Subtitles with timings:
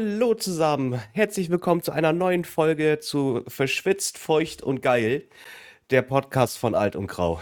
[0.00, 5.24] Hallo zusammen, herzlich willkommen zu einer neuen Folge zu Verschwitzt, Feucht und Geil,
[5.90, 7.40] der Podcast von Alt und Grau.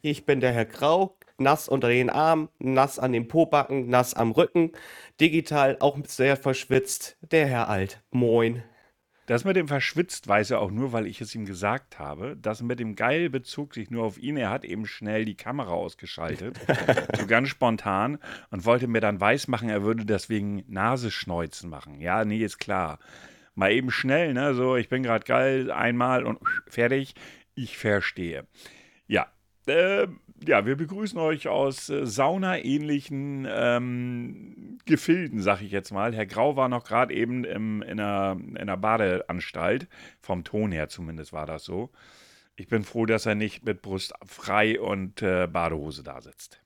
[0.00, 4.30] Ich bin der Herr Grau, nass unter den Armen, nass an den Pobacken, nass am
[4.30, 4.72] Rücken,
[5.20, 8.00] digital auch sehr verschwitzt, der Herr Alt.
[8.10, 8.62] Moin.
[9.28, 12.34] Das mit dem verschwitzt weiß er auch nur, weil ich es ihm gesagt habe.
[12.40, 14.38] Das mit dem Geil bezog sich nur auf ihn.
[14.38, 16.58] Er hat eben schnell die Kamera ausgeschaltet,
[17.18, 18.20] so ganz spontan,
[18.50, 22.00] und wollte mir dann weismachen, er würde deswegen Nasenschneuzen machen.
[22.00, 23.00] Ja, nee, ist klar.
[23.54, 24.54] Mal eben schnell, ne?
[24.54, 27.14] So, ich bin gerade geil, einmal und fertig.
[27.54, 28.46] Ich verstehe.
[29.08, 29.26] Ja,
[29.66, 30.06] äh,
[30.46, 36.14] ja, wir begrüßen euch aus äh, Sauna-ähnlichen ähm, Gefilden, sag ich jetzt mal.
[36.14, 39.88] Herr Grau war noch gerade eben im, in, einer, in einer Badeanstalt,
[40.20, 41.90] vom Ton her zumindest war das so.
[42.56, 46.60] Ich bin froh, dass er nicht mit Brust frei und äh, Badehose da sitzt.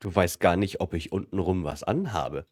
[0.00, 2.46] Du weißt gar nicht, ob ich untenrum was anhabe.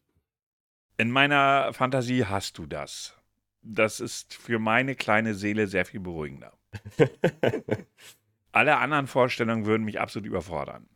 [0.97, 3.15] In meiner Fantasie hast du das.
[3.61, 6.53] Das ist für meine kleine Seele sehr viel beruhigender.
[8.51, 10.87] Alle anderen Vorstellungen würden mich absolut überfordern.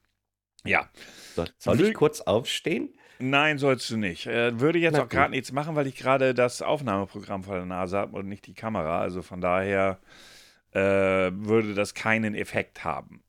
[0.65, 0.89] Ja.
[1.35, 2.93] So, soll ich kurz aufstehen?
[3.19, 4.27] Nein, sollst du nicht.
[4.27, 7.65] Äh, würde jetzt Na auch gerade nichts machen, weil ich gerade das Aufnahmeprogramm vor der
[7.65, 8.99] Nase habe und nicht die Kamera.
[9.01, 9.99] Also von daher
[10.71, 13.23] äh, würde das keinen Effekt haben.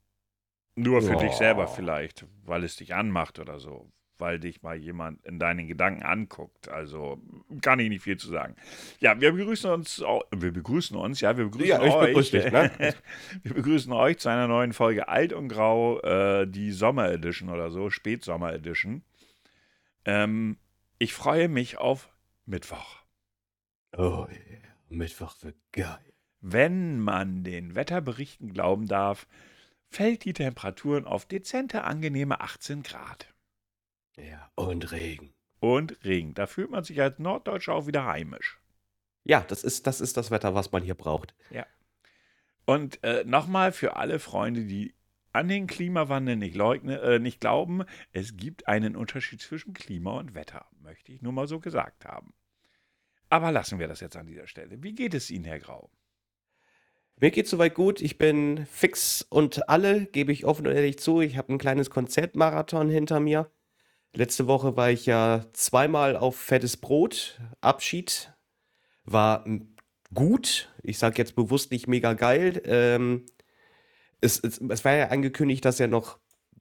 [0.76, 1.20] Nur für oh.
[1.20, 5.66] dich selber vielleicht, weil es dich anmacht oder so weil dich mal jemand in deinen
[5.66, 6.68] Gedanken anguckt.
[6.68, 7.20] Also
[7.62, 8.54] kann ich nicht viel zu sagen.
[9.00, 12.30] Ja, wir begrüßen uns, wir begrüßen uns, ja, wir begrüßen ja, euch.
[12.30, 12.70] Dich, ne?
[13.42, 17.70] wir begrüßen euch zu einer neuen Folge Alt und Grau, äh, die Sommer Edition oder
[17.70, 19.02] so, Spätsommer Edition.
[20.04, 20.58] Ähm,
[20.98, 22.08] ich freue mich auf
[22.46, 23.02] Mittwoch.
[23.96, 24.60] Oh, yeah.
[24.88, 25.98] Mittwoch wird geil.
[26.40, 29.26] Wenn man den Wetterberichten glauben darf,
[29.88, 33.33] fällt die Temperaturen auf dezente, angenehme 18 Grad.
[34.16, 35.34] Ja, und Regen.
[35.60, 36.34] Und Regen.
[36.34, 38.60] Da fühlt man sich als Norddeutscher auch wieder heimisch.
[39.24, 41.34] Ja, das ist das, ist das Wetter, was man hier braucht.
[41.50, 41.66] Ja.
[42.66, 44.94] Und äh, nochmal für alle Freunde, die
[45.32, 50.34] an den Klimawandel nicht, leugnen, äh, nicht glauben, es gibt einen Unterschied zwischen Klima und
[50.34, 52.34] Wetter, möchte ich nur mal so gesagt haben.
[53.30, 54.82] Aber lassen wir das jetzt an dieser Stelle.
[54.82, 55.90] Wie geht es Ihnen, Herr Grau?
[57.16, 58.00] Mir geht soweit gut.
[58.00, 61.20] Ich bin fix und alle, gebe ich offen und ehrlich zu.
[61.20, 63.50] Ich habe ein kleines Konzertmarathon hinter mir.
[64.16, 67.40] Letzte Woche war ich ja zweimal auf Fettes Brot.
[67.60, 68.32] Abschied
[69.04, 69.44] war
[70.14, 70.72] gut.
[70.82, 72.62] Ich sage jetzt bewusst nicht mega geil.
[72.64, 73.26] Ähm,
[74.20, 76.18] es, es, es, war ja angekündigt, dass ja noch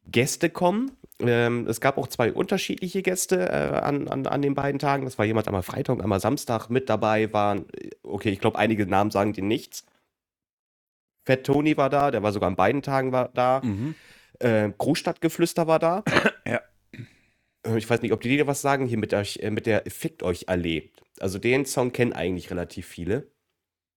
[0.07, 0.97] Gäste kommen.
[1.19, 5.05] Ähm, es gab auch zwei unterschiedliche Gäste äh, an, an, an den beiden Tagen.
[5.05, 7.65] Das war jemand einmal Freitag, einmal Samstag mit dabei waren.
[8.01, 9.85] Okay, ich glaube, einige Namen sagen dir nichts.
[11.23, 13.61] Fett Tony war da, der war sogar an beiden Tagen war da.
[13.63, 13.93] Mhm.
[14.39, 16.03] Äh, Großstadtgeflüster war da.
[16.47, 16.59] ja.
[17.65, 19.83] Äh, ich weiß nicht, ob die dir was sagen, hier mit, euch, äh, mit der
[19.87, 20.83] Fickt euch alle.
[21.19, 23.31] Also den Song kennen eigentlich relativ viele.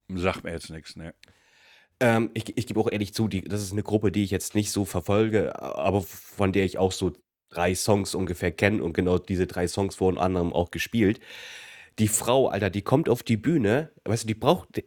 [0.09, 1.15] Sagt mir jetzt nichts, ne?
[1.99, 4.55] Ähm, ich ich gebe auch ehrlich zu, die, das ist eine Gruppe, die ich jetzt
[4.55, 7.13] nicht so verfolge, aber von der ich auch so
[7.49, 11.21] drei Songs ungefähr kenne und genau diese drei Songs wurden anderem auch gespielt.
[11.99, 14.83] Die Frau, Alter, die kommt auf die Bühne, weißt du, die braucht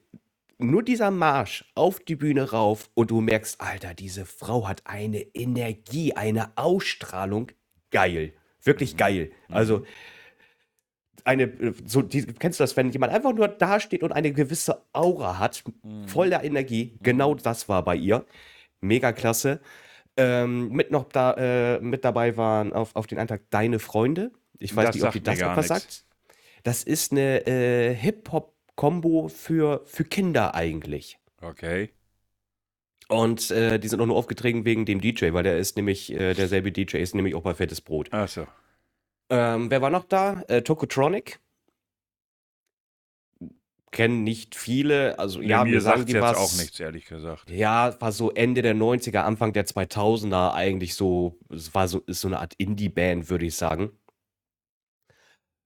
[0.60, 5.22] nur dieser Marsch auf die Bühne rauf und du merkst, Alter, diese Frau hat eine
[5.34, 7.52] Energie, eine Ausstrahlung,
[7.92, 8.34] geil.
[8.64, 9.32] Wirklich geil.
[9.48, 9.56] Mhm.
[9.56, 9.86] Also
[11.26, 15.38] eine, so, die, kennst du das, wenn jemand einfach nur dasteht und eine gewisse Aura
[15.38, 16.08] hat, mhm.
[16.08, 18.26] voller Energie, genau das war bei ihr.
[18.82, 19.60] Mega klasse.
[20.18, 24.32] Ähm, mit noch da, äh, mit dabei waren auf, auf den Antrag Deine Freunde.
[24.58, 26.06] Ich weiß das nicht, ob die das etwas sagt.
[26.64, 31.20] Das ist eine äh, Hip-Hop-Kombo für, für Kinder eigentlich.
[31.42, 31.92] Okay.
[33.10, 36.36] Und äh, die sind auch nur aufgetreten wegen dem DJ, weil der ist nämlich, äh,
[36.36, 38.10] derselbe DJ ist nämlich auch bei Fettes Brot.
[38.12, 38.46] Ach so.
[39.32, 40.44] Ähm, wer war noch da?
[40.48, 41.40] Äh, Tokotronic.
[43.92, 45.18] Kennen nicht viele.
[45.18, 46.38] Also, ja, mir sagen die was.
[46.38, 47.50] auch nichts, ehrlich gesagt.
[47.50, 51.40] Ja, war so Ende der 90er, Anfang der 2000er eigentlich so.
[51.50, 53.90] Es war so, ist so eine Art Indie-Band, würde ich sagen.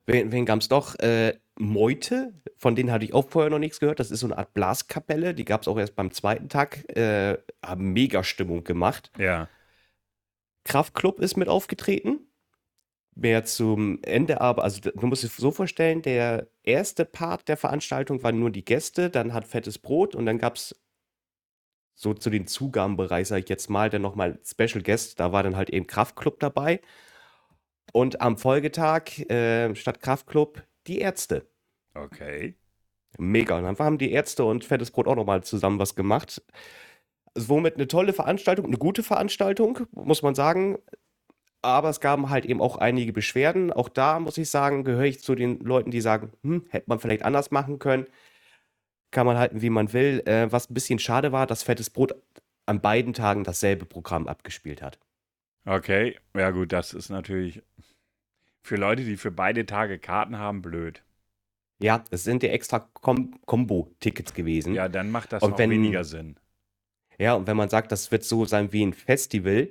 [0.05, 0.95] Wen, wen gab es doch?
[0.99, 3.99] Äh, Meute, von denen hatte ich auch vorher noch nichts gehört.
[3.99, 5.33] Das ist so eine Art Blaskapelle.
[5.33, 6.89] Die gab es auch erst beim zweiten Tag.
[6.95, 9.11] Äh, haben mega Stimmung gemacht.
[9.17, 9.47] Ja.
[10.65, 12.19] Kraftklub ist mit aufgetreten.
[13.15, 18.23] Mehr zum Ende aber, also du musst es so vorstellen, der erste Part der Veranstaltung
[18.23, 20.75] waren nur die Gäste, dann hat Fettes Brot und dann gab es
[21.93, 25.55] so zu den Zugabenbereich, sag ich jetzt mal, dann nochmal Special Guest, da war dann
[25.55, 26.81] halt eben Kraftklub dabei.
[27.91, 31.47] Und am Folgetag äh, statt Kraftklub die Ärzte.
[31.95, 32.55] Okay.
[33.17, 33.57] Mega.
[33.57, 36.41] Und dann haben die Ärzte und Fettes Brot auch nochmal zusammen was gemacht.
[37.35, 40.77] Somit eine tolle Veranstaltung, eine gute Veranstaltung, muss man sagen.
[41.61, 43.71] aber es gab halt eben auch einige Beschwerden.
[43.73, 46.99] Auch da muss ich sagen, gehöre ich zu den Leuten, die sagen, hm, hätte man
[46.99, 48.07] vielleicht anders machen können.
[49.11, 50.21] Kann man halten, wie man will.
[50.25, 52.15] Äh, was ein bisschen schade war, dass Fettes Brot
[52.65, 54.99] an beiden Tagen dasselbe Programm abgespielt hat.
[55.65, 57.61] Okay, ja gut, das ist natürlich
[58.63, 61.03] für Leute, die für beide Tage Karten haben, blöd.
[61.79, 64.73] Ja, es sind ja extra Kom Combo-Tickets gewesen.
[64.73, 66.37] Ja, dann macht das Und auch wenn- weniger Sinn.
[67.17, 69.69] Ja, und wenn man sagt, das wird so sein wie ein Festival,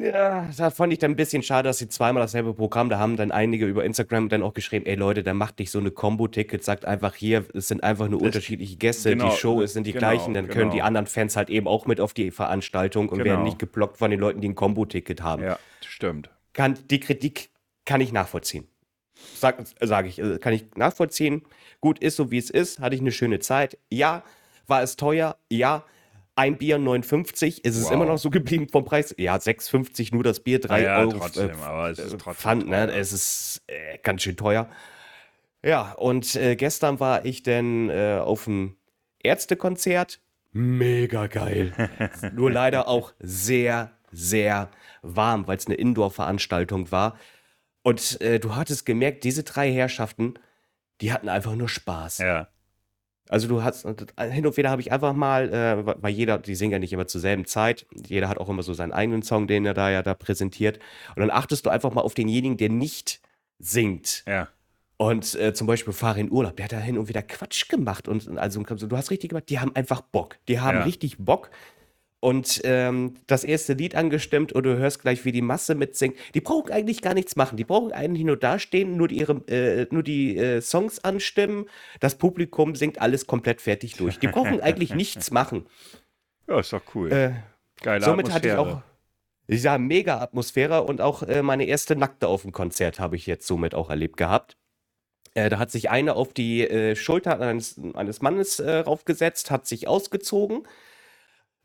[0.00, 3.16] ja, da fand ich dann ein bisschen schade, dass sie zweimal dasselbe Programm, da haben
[3.16, 6.64] dann einige über Instagram dann auch geschrieben, ey Leute, dann macht nicht so eine Combo-Ticket,
[6.64, 9.86] sagt einfach hier, es sind einfach nur Das- unterschiedliche Gäste, genau, die Show ist, sind
[9.86, 10.86] die genau, gleichen, dann können die genau.
[10.86, 13.44] anderen Fans halt eben auch mit auf die Veranstaltung und werden Genau.
[13.44, 15.42] nicht geblockt von den Leuten, die ein Combo-Ticket haben.
[15.42, 16.30] Ja, stimmt.
[16.52, 17.50] Kann, die Kritik
[17.84, 18.66] kann ich nachvollziehen.
[19.34, 21.42] Sag, sag ich, äh, kann ich nachvollziehen.
[21.80, 23.78] Gut, ist so wie es ist, hatte ich eine schöne Zeit.
[23.90, 24.22] Ja,
[24.66, 25.36] war es teuer?
[25.50, 25.84] Ja.
[26.38, 27.90] Ein Bier 59, ist es Wow.
[27.90, 29.12] immer noch so geblieben vom Preis?
[29.18, 32.40] Ja, 6,50 nur das Bier, 3 ja, Euro trotzdem, äh, aber es ist äh, trotzdem
[32.40, 32.86] Pfand, ne?
[32.86, 32.96] teuer.
[32.96, 34.68] Es ist äh, ganz schön teuer.
[35.64, 38.76] Ja, und äh, gestern war ich dann äh, auf dem
[39.20, 40.20] Ärztekonzert.
[40.52, 41.72] Mega geil.
[42.34, 44.70] Nur leider auch sehr, sehr
[45.02, 47.18] warm, weil es eine Indoor-Veranstaltung war.
[47.82, 50.34] Und äh, du hattest gemerkt, diese drei Herrschaften,
[51.00, 52.18] die hatten einfach nur Spaß.
[52.18, 52.48] Ja,
[53.28, 56.54] Also du hast, und hin und wieder habe ich einfach mal, äh, weil jeder, die
[56.54, 59.46] singen ja nicht immer zur selben Zeit, jeder hat auch immer so seinen eigenen Song,
[59.46, 60.78] den er da ja da präsentiert.
[61.14, 63.20] Und dann achtest du einfach mal auf denjenigen, der nicht
[63.58, 64.22] singt.
[64.26, 64.48] ja.
[65.00, 68.08] Und äh, zum Beispiel Fahre in Urlaub, der hat da hin und wieder Quatsch gemacht.
[68.08, 70.38] Und also du hast richtig gemacht, die haben einfach Bock.
[70.48, 70.82] Die haben Ja.
[70.84, 71.50] richtig Bock.
[72.20, 76.16] Und ähm, das erste Lied angestimmt und du hörst gleich, wie die Masse mitsingt.
[76.34, 77.56] Die brauchen eigentlich gar nichts machen.
[77.56, 81.66] Die brauchen eigentlich nur dastehen, nur die, ihre, äh, nur die äh, Songs anstimmen.
[82.00, 84.18] Das Publikum singt alles komplett fertig durch.
[84.18, 85.66] Die brauchen eigentlich nichts machen.
[86.48, 87.12] Ja, ist doch cool.
[87.12, 87.32] Äh,
[87.82, 88.78] Geile somit hatte ich Atmosphäre.
[88.78, 88.82] auch
[89.46, 93.46] ja, mega Atmosphäre und auch äh, meine erste Nackte auf dem Konzert habe ich jetzt
[93.46, 94.56] somit auch erlebt gehabt.
[95.34, 99.66] Äh, da hat sich eine auf die äh, Schulter eines, eines Mannes äh, raufgesetzt, hat
[99.66, 100.66] sich ausgezogen.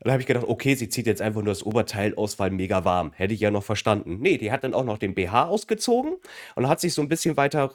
[0.00, 2.84] Dann habe ich gedacht, okay, sie zieht jetzt einfach nur das Oberteil aus, weil mega
[2.84, 3.12] warm.
[3.14, 4.18] Hätte ich ja noch verstanden.
[4.20, 6.16] Nee, die hat dann auch noch den BH ausgezogen
[6.56, 7.72] und hat sich so ein bisschen weiter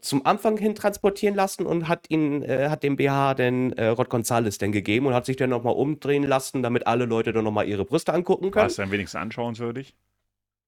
[0.00, 4.08] zum Anfang hin transportieren lassen und hat ihn, äh, hat dem BH den äh, Rod
[4.08, 7.68] Gonzales dann gegeben und hat sich dann nochmal umdrehen lassen, damit alle Leute dann nochmal
[7.68, 8.66] ihre Brüste angucken War können.
[8.68, 9.94] es dann wenigstens anschauenswürdig?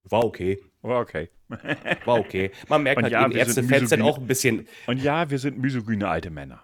[0.03, 1.29] War okay, War okay.
[2.05, 2.51] war okay.
[2.67, 5.29] Man merkt Und halt ja, eben, sind Ärztefans sind misogyne- auch ein bisschen, Und ja,
[5.29, 6.63] wir sind misogyne alte Männer.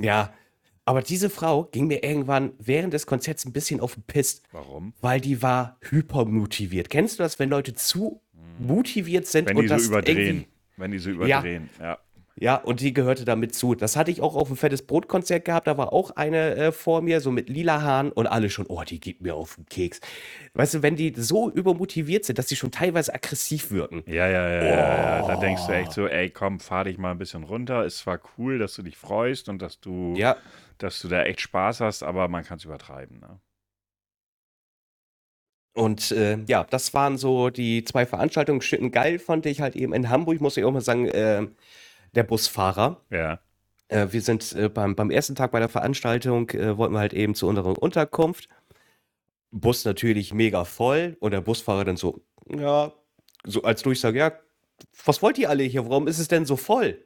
[0.00, 0.32] ja.
[0.90, 4.92] Aber diese Frau ging mir irgendwann während des Konzerts ein bisschen auf den Piss, Warum?
[5.00, 6.90] weil die war hypermotiviert.
[6.90, 8.20] Kennst du das, wenn Leute zu
[8.58, 10.46] motiviert sind Wenn und die so das überdrehen.
[10.76, 11.96] Wenn die so überdrehen, ja.
[12.34, 13.76] Ja, und die gehörte damit zu.
[13.76, 15.68] Das hatte ich auch auf dem Fettes Brot-Konzert gehabt.
[15.68, 18.82] Da war auch eine äh, vor mir, so mit lila Haaren und alle schon, oh,
[18.82, 20.00] die geht mir auf den Keks.
[20.54, 24.02] Weißt du, wenn die so übermotiviert sind, dass sie schon teilweise aggressiv wirken.
[24.06, 25.26] Ja, ja, ja, ja, ja.
[25.26, 27.84] Da denkst du echt so, ey, komm, fahr dich mal ein bisschen runter.
[27.84, 30.36] Ist zwar cool, dass du dich freust und dass du, Ja,
[30.82, 33.20] dass du da echt Spaß hast, aber man kann es übertreiben.
[33.20, 33.40] Ne?
[35.74, 38.60] und äh, ja, das waren so die zwei Veranstaltungen.
[38.60, 41.46] Schön geil fand ich halt eben in Hamburg, muss ich auch mal sagen, äh,
[42.14, 43.02] der Busfahrer.
[43.10, 43.40] Ja,
[43.88, 47.14] Äh, wir sind äh, beim, beim ersten Tag bei der Veranstaltung, äh, wollten wir halt
[47.14, 48.48] eben zu unserer Unterkunft.
[49.52, 52.92] Bus natürlich mega voll und der Busfahrer dann so, ja,
[53.44, 54.32] so als Durchsage, ja,
[55.04, 55.88] was wollt ihr alle hier?
[55.88, 57.04] Warum ist es denn so voll?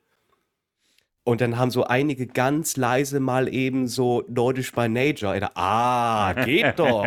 [1.27, 5.41] Und dann haben so einige ganz leise mal eben so Nordisch by Nature.
[5.41, 7.07] Dachte, ah, geht doch.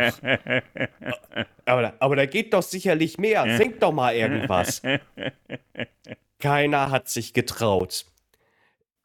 [1.64, 3.56] aber, da- aber da geht doch sicherlich mehr.
[3.56, 4.82] Singt doch mal irgendwas.
[6.40, 8.06] Keiner hat sich getraut.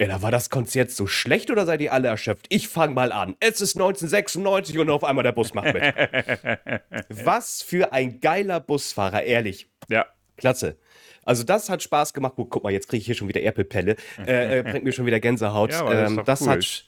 [0.02, 2.48] Ja, da war das Konzert so schlecht oder seid ihr alle erschöpft?
[2.50, 3.36] Ich fang mal an.
[3.40, 5.84] Es ist 1996 und auf einmal der Bus macht mit.
[7.10, 9.68] Was für ein geiler Busfahrer, ehrlich.
[9.90, 10.08] ja.
[10.38, 10.78] Klasse.
[11.24, 12.36] Also das hat Spaß gemacht.
[12.36, 13.96] Gut, guck mal, jetzt kriege ich hier schon wieder Erpelpelle.
[14.28, 15.72] Äh, äh, bringt mir schon wieder Gänsehaut.
[15.72, 16.48] Ja, das ähm, das cool.
[16.50, 16.86] hat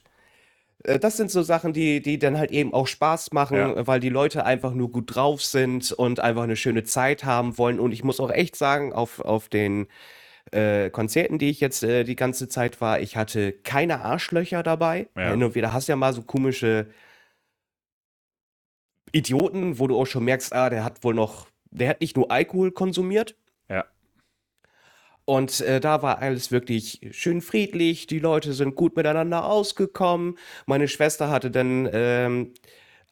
[0.84, 3.86] äh, das sind so Sachen, die, die dann halt eben auch Spaß machen, Ja.
[3.86, 7.80] weil die Leute einfach nur gut drauf sind und einfach eine schöne Zeit haben wollen.
[7.80, 9.88] Und ich muss auch echt sagen, auf, auf den
[10.52, 15.08] äh, Konzerten, die ich jetzt äh, die ganze Zeit war, ich hatte keine Arschlöcher dabei.
[15.16, 15.30] Ja.
[15.30, 16.86] Hin und wieder hast du ja mal so komische
[19.12, 21.46] Idioten, wo du auch schon merkst, ah, der hat wohl noch,
[21.76, 23.36] der hat nicht nur Alkohol konsumiert.
[23.68, 23.84] Ja.
[25.24, 28.06] Und äh, da war alles wirklich schön friedlich.
[28.06, 30.38] Die Leute sind gut miteinander ausgekommen.
[30.66, 32.54] Meine Schwester hatte dann ähm,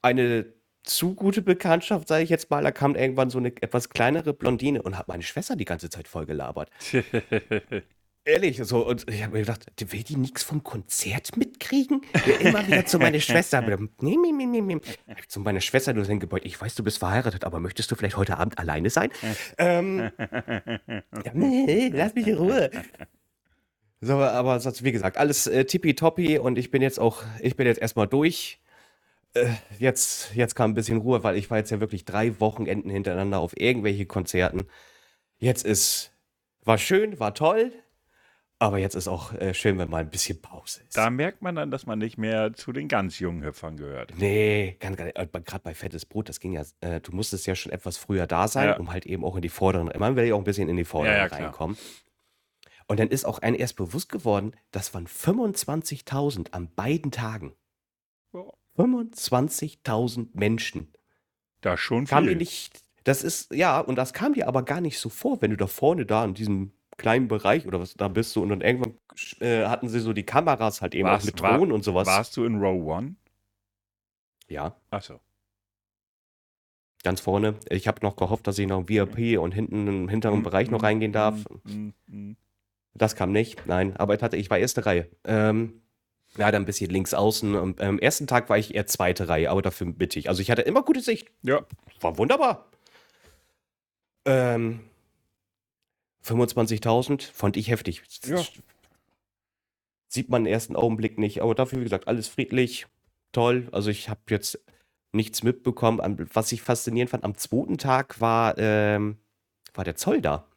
[0.00, 0.47] eine
[0.85, 2.62] zu gute Bekanntschaft, sage ich jetzt mal.
[2.62, 6.09] Da kam irgendwann so eine etwas kleinere Blondine und hat meine Schwester die ganze Zeit
[6.09, 6.71] voll gelabert.
[8.26, 12.00] Ehrlich, so, und ich habe mir gedacht, will die nichts vom Konzert mitkriegen?
[12.26, 13.62] Ja, immer wieder zu meiner Schwester.
[14.00, 14.81] Nee, nee, nee, nee, nee.
[15.28, 18.38] Zu meiner Schwester nur hingebeugt, ich weiß, du bist verheiratet, aber möchtest du vielleicht heute
[18.38, 19.11] Abend alleine sein?
[19.59, 22.71] ähm, ja, nee, lass mich in Ruhe.
[24.00, 27.81] So, aber wie gesagt, alles äh, tippitoppi und ich bin jetzt auch, ich bin jetzt
[27.81, 28.59] erstmal durch.
[29.35, 32.88] Äh, jetzt, jetzt kam ein bisschen Ruhe, weil ich war jetzt ja wirklich drei Wochenenden
[32.88, 34.62] hintereinander auf irgendwelche Konzerten.
[35.38, 36.12] Jetzt ist,
[36.62, 37.73] war schön, war toll,
[38.58, 40.96] aber jetzt ist auch äh, schön, wenn mal ein bisschen Pause ist.
[40.96, 44.12] Da merkt man dann, dass man nicht mehr zu den ganz jungen Hüpfern gehört.
[44.16, 48.26] Nee, gerade bei Fettes Brot, das ging ja, äh, du musstest ja schon etwas früher
[48.26, 48.76] da sein, Ja.
[48.78, 50.84] um halt eben auch in die vorderen, man will ja auch ein bisschen in die
[50.84, 51.76] vorderen Ja, ja, reinkommen.
[52.87, 57.54] Und dann ist auch einem erst bewusst geworden, das waren 25.000 an beiden Tagen.
[58.32, 58.42] Ja.
[58.76, 60.92] 25.000 Menschen.
[61.61, 62.37] Da schon Kam dir viel.
[62.38, 65.56] nicht, das ist, ja, und das kam dir aber gar nicht so vor, wenn du
[65.56, 68.94] da vorne da in diesem kleinen Bereich oder was da bist du und dann irgendwann
[69.40, 72.06] äh, hatten sie so die Kameras halt eben auch Warst- mit war- Drohnen und sowas.
[72.06, 73.16] Warst du in Row One?
[74.48, 75.20] Ja, Achso.
[77.02, 77.54] ganz vorne.
[77.68, 81.12] Ich habe noch gehofft, dass ich noch VIP und hinten im hinteren Bereich noch reingehen
[81.12, 81.36] darf.
[81.64, 81.92] Mm, mm,
[82.30, 82.36] mm.
[82.94, 85.08] Das kam nicht, nein, aber ich, hatte, ich war erste Reihe.
[85.24, 85.82] Ähm,
[86.36, 87.56] ja, dann ein bisschen links außen.
[87.56, 90.28] Am ähm, ersten Tag war ich eher zweite Reihe, aber dafür mittig.
[90.28, 91.28] Also ich hatte immer gute Sicht.
[91.42, 91.64] Ja.
[92.00, 92.66] War wunderbar.
[94.24, 94.80] Ähm,
[96.25, 98.02] 25.000 fand ich heftig.
[98.25, 98.43] Ja.
[100.09, 102.87] Sieht man im ersten Augenblick nicht, aber dafür, wie gesagt, alles friedlich,
[103.33, 103.69] toll.
[103.73, 104.59] Also ich habe jetzt
[105.12, 106.28] nichts mitbekommen.
[106.33, 109.19] Was ich faszinierend fand, am zweiten Tag war, ähm,
[109.75, 110.49] war der Zoll da.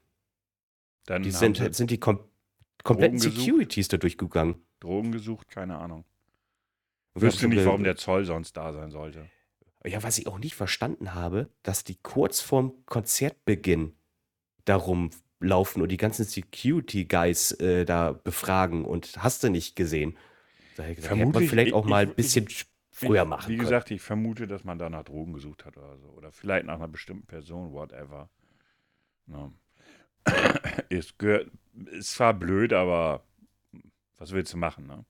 [1.05, 2.19] Dann Die sind, sind die kom
[2.83, 3.45] kompletten Drogen gesucht?
[3.45, 4.55] Securities da durchgegangen.
[4.79, 6.05] Drogen gesucht, keine Ahnung.
[7.15, 9.27] Wüsste nicht, warum der Zoll sonst da sein sollte.
[9.85, 13.95] Ja, was ich auch nicht verstanden habe, dass die kurz vorm Konzertbeginn
[14.65, 20.17] darum laufen und die ganzen Security-Guys äh, da befragen und hast du nicht gesehen.
[20.75, 22.47] Da hätte man vielleicht auch ich- mal ein bisschen
[22.91, 23.65] früher ich, machen Wie können.
[23.65, 26.07] gesagt, ich vermute, dass man da nach Drogen gesucht hat oder so.
[26.09, 28.29] Oder vielleicht nach einer bestimmten Person, whatever.
[29.27, 29.51] Ja.
[30.89, 31.51] ist, gehört,
[31.91, 33.23] ist zwar blöd, aber
[34.17, 35.05] was willst du machen, ne?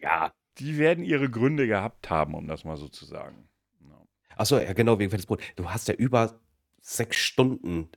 [0.00, 0.32] Ja.
[0.58, 3.48] Die werden ihre Gründe gehabt haben, um das mal so zu sagen.
[3.80, 4.02] Ja.
[4.36, 5.40] Achso, ja genau, wegen fettes Brot.
[5.56, 6.38] Du hast ja über
[6.82, 7.88] sechs Stunden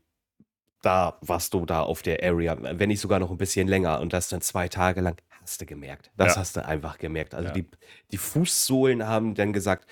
[0.84, 4.14] da warst du da auf der Area, wenn nicht sogar noch ein bisschen länger und
[4.14, 6.12] das dann zwei Tage lang, hast du gemerkt.
[6.18, 6.42] Das Ja.
[6.42, 7.34] hast du einfach gemerkt.
[7.34, 7.54] Also Ja.
[7.56, 7.66] die,
[8.12, 9.90] die Fußsohlen haben dann gesagt,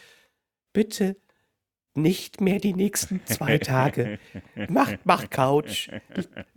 [0.73, 1.15] bitte
[1.93, 4.19] nicht mehr die nächsten zwei Tage.
[4.69, 5.89] Mach, mach Couch.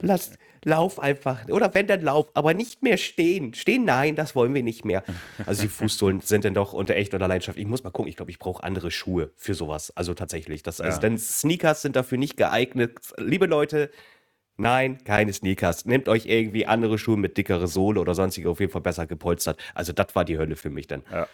[0.00, 0.32] Lass,
[0.64, 1.48] lauf einfach.
[1.48, 2.28] Oder wenn, dann lauf.
[2.34, 3.52] Aber nicht mehr stehen.
[3.54, 5.02] Stehen, nein, das wollen wir nicht mehr.
[5.46, 7.58] Also die Fußsohlen sind dann doch unter echt oder Leidenschaft.
[7.58, 8.08] Ich muss mal gucken.
[8.10, 9.92] Ich glaube, ich brauche andere Schuhe für sowas.
[9.96, 10.62] Also tatsächlich.
[10.62, 11.00] Das, also Ja.
[11.00, 12.98] denn Sneakers sind dafür nicht geeignet.
[13.18, 13.90] Liebe Leute,
[14.56, 15.84] nein, keine Sneakers.
[15.84, 19.60] Nehmt euch irgendwie andere Schuhe mit dickere Sohle oder sonstige auf jeden Fall besser gepolstert.
[19.74, 21.02] Also das war die Hölle für mich dann.
[21.10, 21.28] Ja,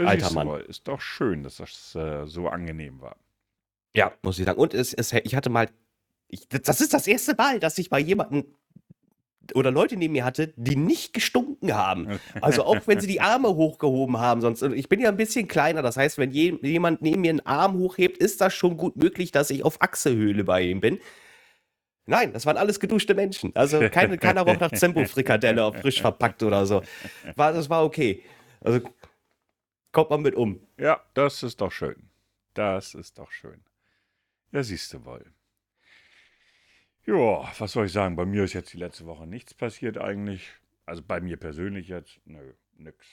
[0.00, 0.46] Alter siehst du Mann.
[0.46, 3.16] mal, Ist doch schön, dass das äh, so angenehm war.
[3.94, 4.58] Ja, muss ich sagen.
[4.58, 5.68] Und es, es, ich hatte mal,
[6.28, 8.56] ich, das ist das erste Mal, dass ich bei jemanden
[9.54, 12.18] oder Leute neben mir hatte, die nicht gestunken haben.
[12.40, 14.62] Also auch wenn sie die Arme hochgehoben haben, sonst.
[14.62, 17.78] Ich bin ja ein bisschen kleiner, das heißt, wenn je, jemand neben mir einen Arm
[17.78, 20.98] hochhebt, ist das schon gut möglich, dass ich auf Achsehöhle bei ihm bin.
[22.06, 23.54] Nein, das waren alles geduschte Menschen.
[23.56, 26.82] Also keine, keiner roch nach Zembo-Frikadelle frisch verpackt oder so.
[27.36, 28.22] War, das war okay.
[28.60, 28.80] Also
[29.92, 30.60] kommt man mit um.
[30.78, 32.10] Ja, das ist doch schön.
[32.52, 33.64] Das ist doch schön.
[34.52, 35.24] Ja, siehst du wohl.
[37.06, 38.16] Ja, was soll ich sagen?
[38.16, 40.50] Bei mir ist jetzt die letzte Woche nichts passiert eigentlich.
[40.86, 43.06] Also bei mir persönlich jetzt, nö, nix.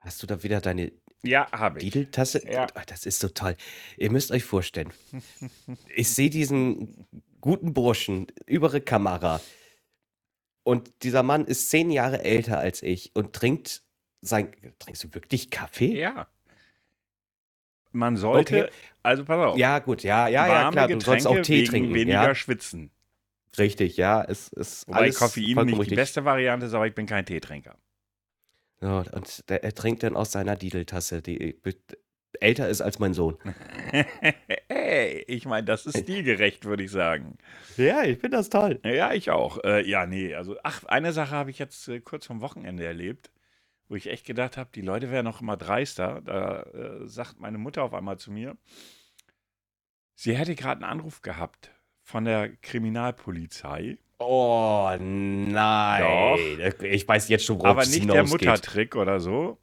[0.00, 1.84] Hast du da wieder deine Ja, habe ich.
[1.86, 2.46] Dideltasse?
[2.50, 2.66] Ja.
[2.74, 3.56] Ach, Das ist so toll.
[3.96, 4.92] Ihr müsst euch vorstellen.
[5.94, 7.06] Ich sehe diesen
[7.48, 9.40] guten Burschen über die Kamera.
[10.64, 13.82] Und dieser Mann ist zehn Jahre älter als ich und trinkt
[14.20, 14.52] sein.
[14.78, 15.98] Trinkst du wirklich Kaffee?
[15.98, 16.28] Ja.
[17.92, 18.70] Man sollte, Okay.
[19.02, 20.88] also pass auf, Ja, gut, ja, ja, ja, klar.
[20.88, 21.94] Du Getränke sollst auch Tee trinken.
[21.94, 22.90] weniger Ja, schwitzen.
[23.56, 24.22] richtig, ja.
[24.22, 25.96] Es ist Wobei alles Koffein nicht die richtig.
[25.96, 27.78] beste Variante ist, aber ich bin kein Teetrinker.
[28.82, 31.58] Ja, und der, er trinkt dann aus seiner Dideltasse, die
[32.40, 33.36] älter ist als mein Sohn.
[34.70, 37.36] Hey, ich meine, das ist stilgerecht, würde ich sagen.
[37.76, 38.80] Ja, ich finde das toll.
[38.84, 39.62] Ja, ich auch.
[39.62, 43.30] Äh, ja, nee, also, ach, eine Sache habe ich jetzt äh, kurz vom Wochenende erlebt,
[43.88, 46.22] wo ich echt gedacht habe, die Leute wären noch immer dreister.
[46.22, 48.56] Da äh, sagt meine Mutter auf einmal zu mir,
[50.14, 51.70] sie hätte gerade einen Anruf gehabt
[52.02, 56.72] von der Kriminalpolizei, Oh nein.
[56.82, 58.24] Ich weiß jetzt schon, aber es nicht der.
[58.24, 59.58] Muttertrick oder so,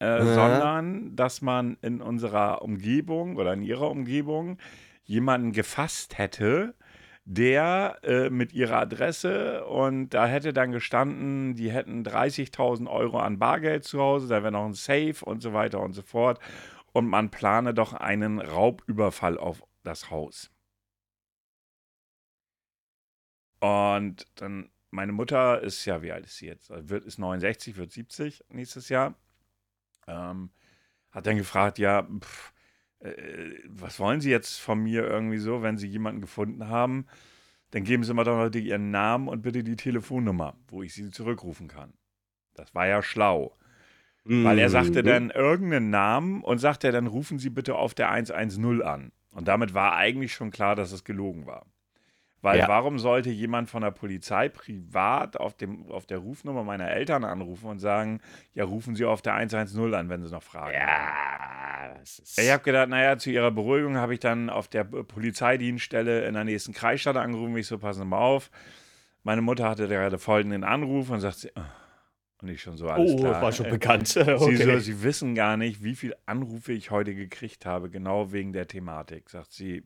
[0.00, 0.24] äh, Ja.
[0.34, 4.58] sondern dass man in unserer Umgebung oder in ihrer Umgebung
[5.04, 6.74] jemanden gefasst hätte,
[7.24, 13.38] der äh, mit ihrer Adresse und da hätte dann gestanden, die hätten 30.000 Euro an
[13.38, 16.40] Bargeld zu Hause, da wäre noch ein Safe und so weiter und so fort.
[16.92, 20.50] Und man plane doch einen Raubüberfall auf das Haus.
[23.60, 26.70] Und dann, meine Mutter ist ja, wie alt ist sie jetzt?
[26.70, 29.14] Wird, ist 69, wird 70 nächstes Jahr.
[30.10, 30.50] Ähm,
[31.10, 32.52] hat dann gefragt, ja, pff,
[33.00, 33.12] äh,
[33.68, 37.06] was wollen Sie jetzt von mir irgendwie so, wenn Sie jemanden gefunden haben?
[37.70, 41.10] Dann geben Sie mir doch noch Ihren Namen und bitte die Telefonnummer, wo ich Sie
[41.10, 41.92] zurückrufen kann.
[42.54, 43.56] Das war ja schlau.
[44.24, 44.44] Mhm.
[44.44, 44.72] Weil er mhm.
[44.72, 49.12] sagte dann irgendeinen Namen und sagte dann, rufen Sie bitte auf der 110 an.
[49.30, 51.66] Und damit war eigentlich schon klar, dass es gelogen war.
[52.42, 52.68] Weil ja.
[52.68, 57.68] warum sollte jemand von der Polizei privat auf, dem, auf der Rufnummer meiner Eltern anrufen
[57.68, 58.20] und sagen,
[58.54, 60.72] ja, rufen Sie auf der 110 an, wenn Sie noch fragen?
[60.72, 62.38] Ja, das ist.
[62.38, 66.44] Ich habe gedacht, naja, zu Ihrer Beruhigung habe ich dann auf der Polizeidienststelle in der
[66.44, 67.56] nächsten Kreisstadt angerufen.
[67.58, 68.50] Ich so, passen Sie mal auf.
[69.22, 71.60] Meine Mutter hatte gerade folgenden Anruf und sagt sie, oh.
[72.40, 73.42] und ich schon so alles oh, klar.
[73.42, 74.16] war schon äh, bekannt.
[74.16, 74.38] okay.
[74.56, 78.52] sie, so, sie wissen gar nicht, wie viele Anrufe ich heute gekriegt habe, genau wegen
[78.52, 79.28] der Thematik.
[79.28, 79.84] Sagt sie,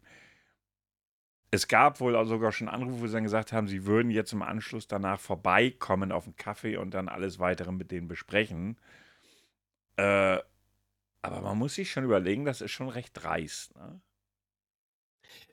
[1.55, 4.33] es gab wohl auch sogar schon Anrufe, wo sie dann gesagt haben, sie würden jetzt
[4.33, 8.79] im Anschluss danach vorbeikommen auf einen Kaffee und dann alles weitere mit denen besprechen.
[9.97, 10.39] Äh,
[11.23, 13.75] aber man muss sich schon überlegen, das ist schon recht dreist.
[13.77, 14.01] Ne?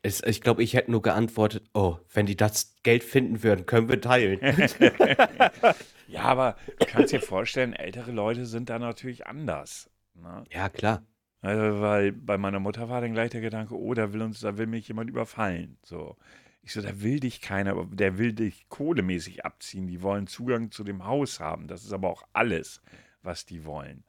[0.01, 3.87] Es, ich glaube, ich hätte nur geantwortet, oh, wenn die das Geld finden würden, können
[3.87, 4.39] wir teilen.
[6.07, 9.89] ja, aber du kannst dir vorstellen, ältere Leute sind da natürlich anders.
[10.15, 10.43] Ne?
[10.49, 11.03] Ja, klar.
[11.41, 14.57] Also, weil bei meiner Mutter war dann gleich der Gedanke, oh, da will uns, da
[14.57, 15.77] will mich jemand überfallen.
[15.83, 16.17] So.
[16.63, 19.87] Ich so, da will dich keiner, der will dich kohlemäßig abziehen.
[19.87, 21.67] Die wollen Zugang zu dem Haus haben.
[21.67, 22.81] Das ist aber auch alles,
[23.23, 24.03] was die wollen.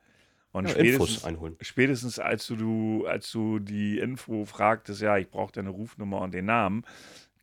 [0.52, 1.26] Und ja, spätestens,
[1.62, 6.44] spätestens als du, als du die Info fragtest, ja, ich brauche deine Rufnummer und den
[6.44, 6.84] Namen,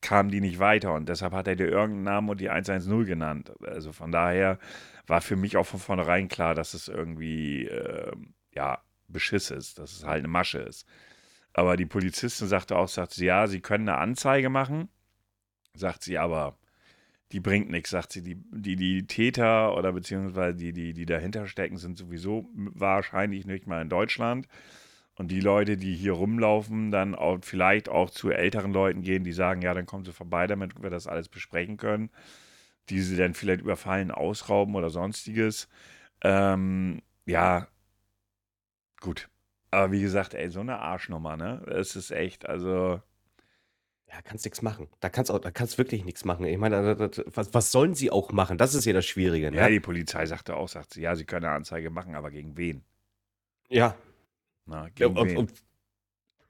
[0.02, 0.94] kam die nicht weiter.
[0.94, 3.52] Und deshalb hat er dir irgendeinen Namen und die 110 genannt.
[3.66, 4.60] Also von daher
[5.08, 8.12] war für mich auch von vornherein klar, dass es irgendwie, äh,
[8.54, 8.80] ja,
[9.12, 10.88] Beschiss ist, dass es halt eine Masche ist.
[11.54, 14.90] Aber die Polizistin sagte auch, sagt sie, ja, sie können eine Anzeige machen.
[15.74, 16.58] Sagt sie, aber
[17.32, 18.24] die bringt nichts, sagt sie.
[18.24, 23.68] Die, die, die Täter oder beziehungsweise die, die, die dahinter stecken, sind sowieso wahrscheinlich nicht
[23.68, 24.48] mal in Deutschland.
[25.16, 29.34] Und die Leute, die hier rumlaufen, dann auch vielleicht auch zu älteren Leuten gehen, die
[29.34, 32.10] sagen, ja, dann kommen sie vorbei, damit wir das alles besprechen können.
[32.90, 35.68] Die sie dann vielleicht überfallen, ausrauben oder sonstiges.
[36.24, 37.68] Ähm, ja,
[39.02, 39.30] Gut.
[39.72, 41.64] Aber wie gesagt, ey, so eine Arschnummer, ne?
[41.68, 43.02] Es ist echt, also.
[44.08, 44.88] Ja, kannst nichts machen.
[45.02, 46.46] Da kannst auch, da kannst wirklich nichts machen.
[46.46, 48.58] Ich meine, was, was sollen sie auch machen?
[48.58, 49.58] Das ist ja das Schwierige, ne?
[49.58, 52.58] Ja, die Polizei sagte auch, sagt sie, ja, sie können eine Anzeige machen, aber gegen
[52.58, 52.84] wen?
[53.68, 53.96] Ja.
[54.66, 55.38] Na, gegen und, wen?
[55.38, 55.54] Und,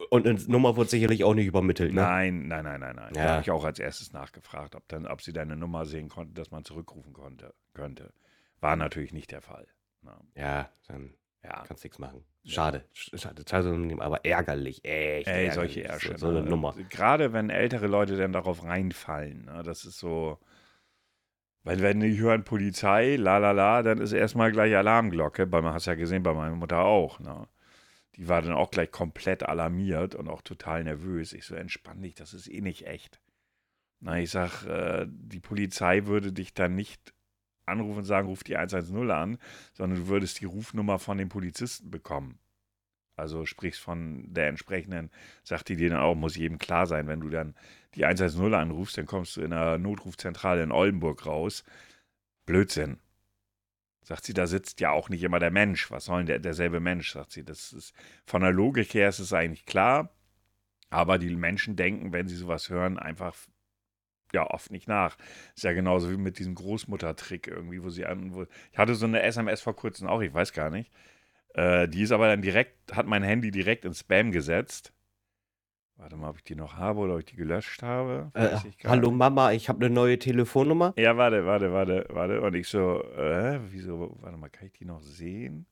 [0.10, 2.02] und eine Nummer wird sicherlich auch nicht übermittelt, ne?
[2.02, 3.14] Nein, nein, nein, nein, nein.
[3.16, 3.24] Ja.
[3.24, 6.36] Da habe ich auch als erstes nachgefragt, ob, dann, ob sie deine Nummer sehen konnten,
[6.36, 8.14] dass man zurückrufen konnte, könnte.
[8.62, 9.68] War natürlich nicht der Fall.
[10.02, 10.22] Na.
[10.36, 11.64] Ja, dann ja.
[11.68, 12.24] Kannst nichts machen.
[12.46, 12.86] Schade.
[12.94, 13.44] Schade.
[14.00, 14.84] Aber ärgerlich.
[14.84, 15.28] Echt.
[15.28, 15.54] Ey, ärgerlich.
[15.54, 16.12] solche Ärsche.
[16.12, 16.50] So, so eine ne?
[16.50, 16.76] Nummer.
[16.90, 19.46] Gerade wenn ältere Leute dann darauf reinfallen.
[19.46, 19.64] Ne?
[19.64, 20.38] Das ist so.
[21.64, 25.46] Weil wenn die hören Polizei, la la la, dann ist erstmal gleich Alarmglocke.
[25.46, 27.20] Man hat es ja gesehen bei meiner Mutter auch.
[27.20, 27.48] Ne?
[28.16, 31.34] Die war dann auch gleich komplett alarmiert und auch total nervös.
[31.34, 33.22] Ich so, entspann dich, das ist eh nicht echt.
[34.02, 37.14] Na, ich sag, äh, die Polizei würde dich dann nicht
[37.70, 39.38] anrufen und sagen, ruf die 110 an,
[39.74, 42.40] sondern du würdest die Rufnummer von dem Polizisten bekommen.
[43.16, 45.12] Also sprichst von der entsprechenden,
[45.44, 47.56] sagt die dir dann auch, muss jedem klar sein, wenn du dann
[47.96, 51.64] die 110 anrufst, dann kommst du in der Notrufzentrale in Oldenburg raus.
[52.46, 52.98] Blödsinn.
[54.04, 55.92] Sagt sie, da sitzt ja auch nicht immer der Mensch.
[55.92, 57.44] Was soll denn der, derselbe Mensch, sagt sie.
[57.44, 57.94] Das ist,
[58.26, 60.10] von der Logik her ist es eigentlich klar,
[60.90, 63.36] aber die Menschen denken, wenn sie sowas hören, einfach
[64.34, 65.18] ja oft nicht nach.
[65.56, 68.34] Ist ja genauso wie mit diesem Großmutter-Trick irgendwie, wo sie an.
[68.34, 70.92] Wo, ich hatte so eine SMS vor kurzem auch, ich weiß gar nicht.
[71.54, 74.94] Äh, die ist aber dann direkt, hat mein Handy direkt in Spam gesetzt.
[76.00, 78.32] Warte mal, ob ich die noch habe oder ob ich die gelöscht habe.
[78.34, 80.94] Äh, hallo Mama, ich habe eine neue Telefonnummer.
[80.96, 82.42] Ja, warte, warte, warte, warte.
[82.42, 85.66] Und ich so, äh, wieso, warte mal, kann ich die noch sehen?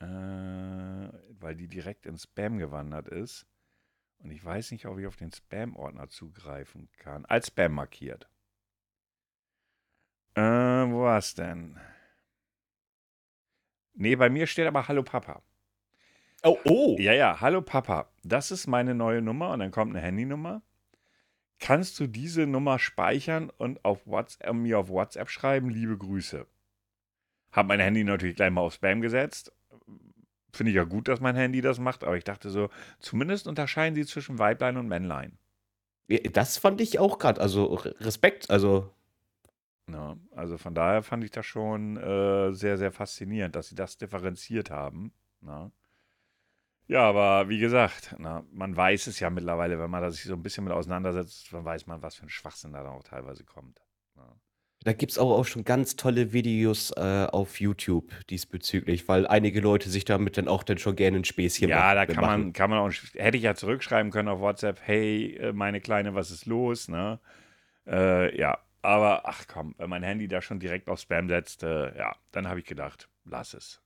[0.00, 3.46] Äh, weil die direkt in Spam gewandert ist.
[4.22, 7.24] Und ich weiß nicht, ob ich auf den Spam-Ordner zugreifen kann.
[7.26, 8.28] Als Spam markiert.
[10.34, 11.78] Äh, wo war es denn?
[13.94, 15.42] Nee, bei mir steht aber Hallo Papa.
[16.44, 16.96] Oh, oh.
[16.98, 18.10] Ja, ja, Hallo Papa.
[18.22, 20.62] Das ist meine neue Nummer und dann kommt eine Handynummer.
[21.58, 25.68] Kannst du diese Nummer speichern und auf WhatsApp, mir auf WhatsApp schreiben?
[25.68, 26.46] Liebe Grüße.
[27.52, 29.52] Hab mein Handy natürlich gleich mal auf Spam gesetzt
[30.52, 32.68] Finde ich ja gut, dass mein Handy das macht, aber ich dachte so,
[33.00, 35.38] zumindest unterscheiden sie zwischen Weiblein und Männlein.
[36.32, 38.92] Das fand ich auch gerade, also Respekt, also
[39.88, 43.96] Ja, also von daher fand ich das schon äh, sehr, sehr faszinierend, dass sie das
[43.98, 45.12] differenziert haben.
[45.40, 45.70] Na?
[46.86, 50.42] Ja, aber wie gesagt, na, man weiß es ja mittlerweile, wenn man sich so ein
[50.42, 53.80] bisschen mit auseinandersetzt, dann weiß man, was für ein Schwachsinn da auch teilweise kommt.
[54.84, 59.88] Da gibt's auch auch schon ganz tolle Videos, äh, auf YouTube diesbezüglich, weil einige Leute
[59.88, 62.24] sich damit dann auch dann schon gerne 'n Späßchen Ja, mach da kann machen.
[62.24, 66.14] man kann man auch hätte ich ja zurückschreiben können auf WhatsApp: „Hey, äh, meine Kleine,
[66.14, 67.20] was ist los?“, ne?
[67.86, 71.96] Äh, ja, aber ach komm, wenn mein Handy da schon direkt auf Spam setzt, äh,
[71.98, 73.80] ja, dann habe ich gedacht: „Lass es.“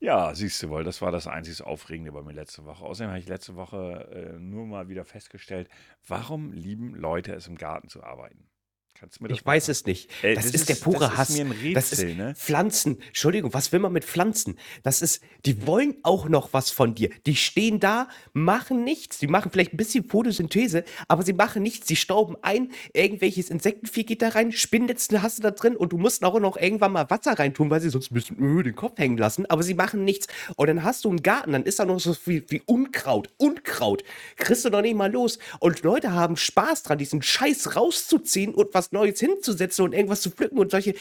[0.00, 2.84] Ja, siehst du wohl, das war das einzig Aufregende bei mir letzte Woche.
[2.84, 5.68] Außerdem habe ich letzte Woche äh, nur mal wieder festgestellt,
[6.06, 8.48] warum lieben Leute es im Garten zu arbeiten?
[8.94, 10.10] Kannst du mir das Ich mal weiß es nicht.
[10.24, 11.28] Äh, Das das ist der ist, das pure ist Hass.
[11.30, 12.34] mir ein Das ist Rätsel, ne?
[12.34, 13.00] Pflanzen.
[13.06, 14.58] Entschuldigung, was will man mit Pflanzen?
[14.82, 17.10] Das ist, die wollen auch noch was von dir.
[17.24, 19.18] Die stehen da, machen nichts.
[19.18, 21.86] Die machen vielleicht ein bisschen Photosynthese, aber sie machen nichts.
[21.86, 25.98] Sie stauben ein, irgendwelches Insektenvieh geht da rein, Spinnnetzen hast du da drin und du
[25.98, 28.98] musst auch noch irgendwann mal Wasser reintun, weil sie sonst ein bisschen öh, den Kopf
[28.98, 30.26] hängen lassen, aber sie machen nichts.
[30.56, 33.28] Und dann hast du einen Garten, dann ist da noch so viel wie Unkraut.
[33.36, 34.02] Unkraut.
[34.36, 35.38] Kriegst du doch nicht mal los.
[35.60, 40.30] Und Leute haben Spaß dran, diesen Scheiß rauszuziehen und was Neues hinzusetzen und irgendwas zu
[40.30, 40.94] pflücken und solche.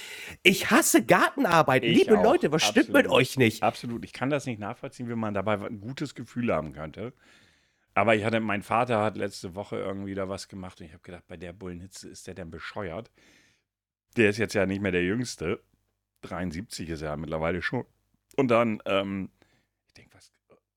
[0.44, 1.84] Ich hasse Gartenarbeit.
[1.84, 3.18] Ich Liebe auch, Leute, was stimmt mit absolut.
[3.18, 3.64] euch nicht?
[3.64, 4.06] Absolut.
[4.06, 7.14] Ich kann das nicht nachvollziehen, wie man dabei ein gutes Gefühl haben könnte.
[7.94, 11.02] Aber ich hatte, mein Vater hat letzte Woche irgendwie da was gemacht und ich habe
[11.02, 13.12] gedacht, bei der Bullenhitze ist der denn bescheuert?
[14.18, 15.64] Der ist jetzt ja nicht mehr der Jüngste.
[16.22, 17.86] 73 ist er ja mittlerweile schon.
[18.36, 19.32] Und dann, ähm,
[19.88, 20.32] ich denke, was,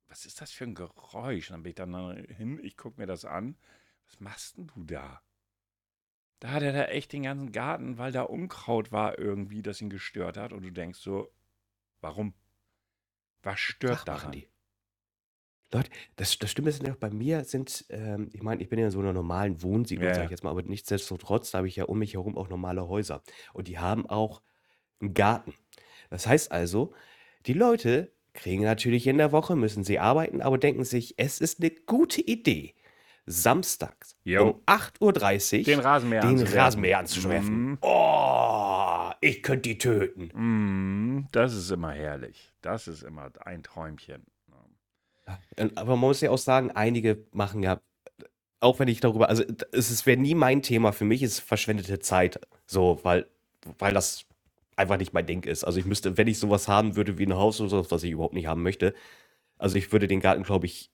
[0.08, 1.50] was ist das für ein Geräusch?
[1.50, 3.56] Und dann bin ich dann hin, ich gucke mir das an.
[4.06, 5.20] Was machst denn du da?
[6.40, 9.90] Da hat er da echt den ganzen Garten, weil da Unkraut war irgendwie, das ihn
[9.90, 10.52] gestört hat.
[10.52, 11.30] Und du denkst so,
[12.00, 12.34] warum?
[13.42, 14.32] Was stört Sag, daran?
[14.32, 14.48] die.
[15.72, 18.86] Leute, das, das Stimme ist ja bei mir sind, ähm, ich meine, ich bin ja
[18.86, 20.24] in so einer normalen Wohnsiedlung, Ja, sage ja.
[20.24, 23.22] ich jetzt mal, aber nichtsdestotrotz, da habe ich ja um mich herum auch normale Häuser.
[23.52, 24.42] Und die haben auch
[25.00, 25.54] einen Garten.
[26.08, 26.92] Das heißt also,
[27.46, 31.60] die Leute kriegen natürlich in der Woche, müssen sie arbeiten, aber denken sich, es ist
[31.60, 32.74] eine gute Idee,
[33.30, 34.50] samstags Jo.
[34.50, 36.58] um 8.30 Uhr Den Rasenmäher den anzuwerfen.
[36.58, 37.62] Rasenmäher anzuschwerfen.
[37.70, 37.78] Mhm.
[37.80, 40.30] Oh, ich könnte die töten.
[40.34, 42.52] Mm, das ist immer herrlich.
[42.60, 44.24] Das ist immer ein Träumchen.
[45.76, 47.80] Aber man muss ja auch sagen, einige machen ja,
[48.60, 52.40] auch wenn ich darüber, also es wäre nie mein Thema, für mich ist verschwendete Zeit,
[52.66, 53.26] so, weil,
[53.78, 54.26] weil das
[54.76, 55.64] einfach nicht mein Ding ist.
[55.64, 58.10] Also ich müsste, wenn ich sowas haben würde wie ein Haus oder so, was ich
[58.10, 58.94] überhaupt nicht haben möchte,
[59.58, 60.90] also ich würde den Garten, glaube ich,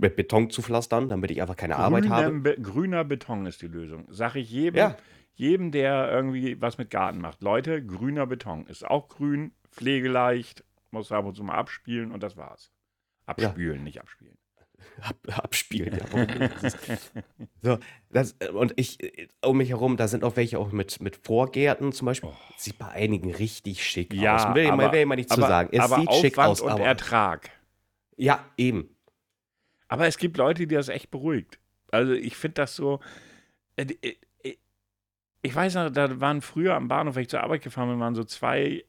[0.00, 2.40] mit Beton zupflastern, damit ich einfach keine Arbeit Grüner, habe.
[2.40, 4.06] Be grüner Beton ist die Lösung.
[4.10, 4.96] Sag ich jedem, Ja.
[5.34, 7.42] jedem, der irgendwie was mit Garten macht.
[7.42, 12.36] Leute, grüner Beton ist auch grün, pflegeleicht, muss ab und zu mal abspielen und das
[12.36, 12.70] war's.
[13.26, 14.36] Abspülen, nicht abspielen.
[15.02, 16.24] Ab, abspielen, ja.
[16.48, 17.12] Das ist-
[17.62, 17.78] so,
[18.10, 18.98] das, und ich,
[19.44, 22.30] um mich herum, da sind auch welche auch mit, mit Vorgärten zum Beispiel.
[22.30, 22.36] Oh.
[22.56, 24.54] Sieht bei einigen richtig schick Ja, aus.
[24.54, 25.68] Will, aber, will ich mal nicht zu aber, sagen.
[25.72, 26.84] Es aber sieht Aufwand schick aus, und aber.
[26.84, 27.50] Ertrag.
[28.16, 28.88] Ja, eben.
[29.90, 31.58] Aber es gibt Leute, die das echt beruhigt.
[31.90, 33.00] Also ich finde das so.
[33.76, 34.56] äh, äh, äh,
[35.42, 38.14] Ich weiß noch, da waren früher am Bahnhof, wenn ich zur Arbeit gefahren bin, waren
[38.14, 38.84] so zwei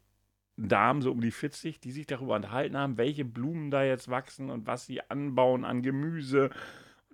[0.58, 4.50] Damen, so um die 40, die sich darüber unterhalten haben, welche Blumen da jetzt wachsen
[4.52, 6.52] und was sie anbauen an Gemüse.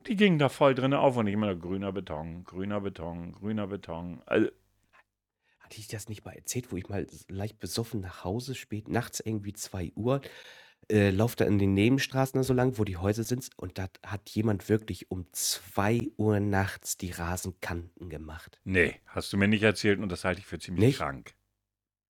[0.08, 4.21] Die gingen da voll drin auf und ich immer grüner Beton, grüner Beton, grüner Beton.
[4.28, 4.50] Also,
[5.60, 9.19] Hatte ich das nicht mal erzählt, wo ich mal leicht besoffen nach Hause, spät nachts
[9.19, 10.21] irgendwie 2 Uhr,
[10.91, 13.88] äh, laufe da in den Nebenstraßen da so lang, wo die Häuser sind, und da
[14.06, 18.60] hat jemand wirklich um 2 Uhr nachts die Rasenkanten gemacht.
[18.63, 20.97] nee, hast du mir nicht erzählt und das halte ich für ziemlich Nicht?
[20.97, 21.36] krank.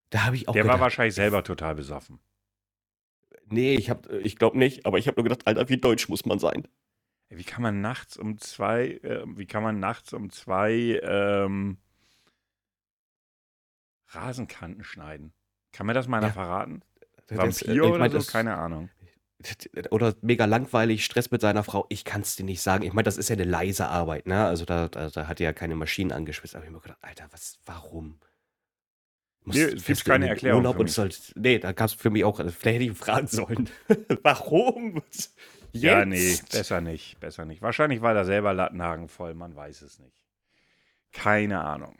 [0.09, 2.19] Da habe ich auch Der war gedacht, wahrscheinlich selber total besoffen.
[3.45, 6.25] nee, ich, hab- ich glaube nicht, aber ich habe nur gedacht, Alter, wie deutsch muss
[6.25, 6.67] man sein?
[7.29, 11.77] Wie kann man nachts um zwei, äh, wie kann man nachts um zwei ähm,
[14.09, 15.33] Rasenkanten schneiden?
[15.71, 16.83] Kann mir das mal einer Ja, verraten?
[17.27, 18.17] Das, Vampir äh, ich oder mein, so?
[18.17, 18.89] das, Keine Ahnung.
[19.91, 21.85] oder mega langweilig, Stress mit seiner Frau.
[21.89, 22.83] Ich kann es dir nicht sagen.
[22.83, 24.45] Ich meine, das ist ja eine leise Arbeit, ne?
[24.45, 26.55] Also da, da, da hat er ja keine Maschinen angeschwitzt.
[26.55, 28.19] Aber ich habe mir gedacht, Alter, was, warum?
[29.45, 32.09] Nee, Musst- es gibt keine Erklärung Urlaub für und sollst, nee, da gab es für
[32.09, 33.69] mich auch, vielleicht hätte ich ihn fragen sollen.
[34.23, 35.01] warum?
[35.71, 36.51] Ja, nee, Jetzt?
[36.51, 37.61] besser nicht, besser nicht.
[37.61, 40.25] Wahrscheinlich war da selber Lattenhagen voll, man weiß es nicht.
[41.13, 41.95] Keine Ahnung.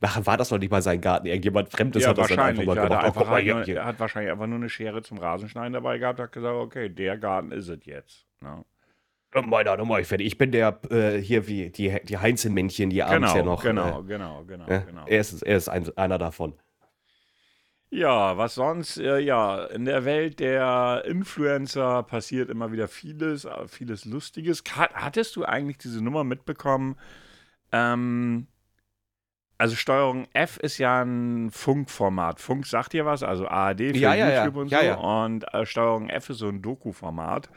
[0.00, 1.26] Nachher war das noch nicht mal sein Garten.
[1.26, 3.02] Irgendjemand Fremdes ja, hat das dann einfach mal Ja, gemacht.
[3.02, 3.76] da Oh, einfach mal hier, hier.
[3.78, 7.16] er hat wahrscheinlich einfach nur eine Schere zum Rasenschneiden dabei gehabt, hat gesagt, okay, der
[7.18, 8.26] Garten ist es jetzt.
[8.40, 8.64] Ne?
[9.44, 13.36] Meiner Nummer, ich, ich bin der, äh, hier wie die, die Heinzelmännchen, die abends Genau,
[13.36, 13.62] ja noch.
[13.62, 15.04] genau, Äh, genau, genau, ja, genau.
[15.06, 16.54] Er ist, er ist ein, einer davon.
[17.90, 18.96] Ja, was sonst?
[18.98, 24.64] Äh, ja, in der Welt der Influencer passiert immer wieder vieles, äh, vieles Lustiges.
[24.74, 26.96] Hattest du eigentlich diese Nummer mitbekommen?
[27.72, 28.48] Ähm,
[29.58, 32.40] also Steuerung F ist ja ein Funkformat.
[32.40, 34.44] Funk sagt dir was, also ARD für Ja, ja, ja.
[34.44, 34.76] YouTube und so.
[34.76, 34.94] ja.
[34.96, 37.48] Und äh, Steuerung F ist so ein Doku-Format.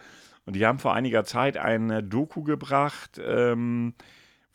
[0.45, 3.93] Und die haben vor einiger Zeit eine Doku gebracht, ähm,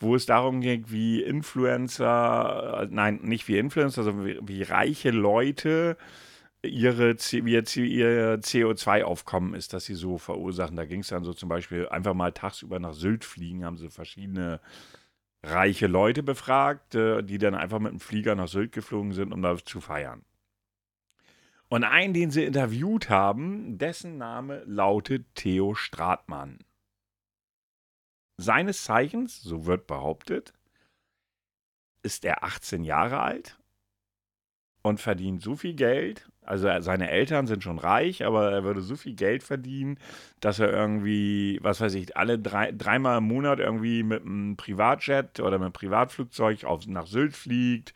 [0.01, 5.11] wo es darum ging, wie Influencer, äh, nein, nicht wie Influencer, sondern wie, wie reiche
[5.11, 5.97] Leute
[6.63, 7.63] ihre, ihr
[8.41, 10.77] CO2-Aufkommen ist, das sie so verursachen.
[10.77, 13.91] Da ging es dann so zum Beispiel einfach mal tagsüber nach Sylt fliegen, haben sie
[13.91, 14.61] verschiedene
[15.45, 19.43] reiche Leute befragt, äh, die dann einfach mit dem Flieger nach Sylt geflogen sind, um
[19.43, 20.25] da zu feiern.
[21.69, 26.59] Und einen, den sie interviewt haben, dessen Name lautet Theo Stratmann.
[28.37, 30.53] Seines Zeichens, so wird behauptet,
[32.03, 33.59] ist er 18 Jahre alt
[34.83, 36.31] und verdient so viel Geld.
[36.45, 39.99] Also er- seine Eltern sind schon reich, aber er würde so viel Geld verdienen,
[40.41, 45.41] dass er irgendwie, was weiß ich, alle drei, dreimal im Monat irgendwie mit einem Privatjet
[45.41, 47.95] oder mit einem Privatflugzeug auf, nach Sylt fliegt,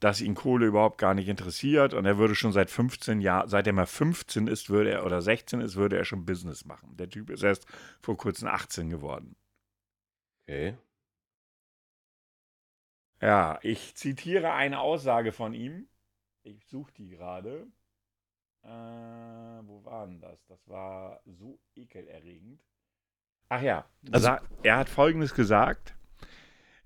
[0.00, 3.66] dass ihn Kohle überhaupt gar nicht interessiert und er würde schon seit 15 Jahren, seit
[3.66, 6.96] er mal 15 ist, würde er oder 16 ist, würde er schon Business machen.
[6.96, 7.66] Der Typ ist erst
[8.00, 9.36] vor kurzem 18 geworden.
[10.48, 10.76] Okay.
[13.22, 15.88] Ja, ich zitiere eine Aussage von ihm.
[16.42, 17.66] Ich suche die gerade.
[18.62, 20.44] Äh, wo war denn das?
[20.46, 22.60] Das war so ekelerregend.
[23.48, 25.94] Ach ja, Also- er hat Folgendes gesagt.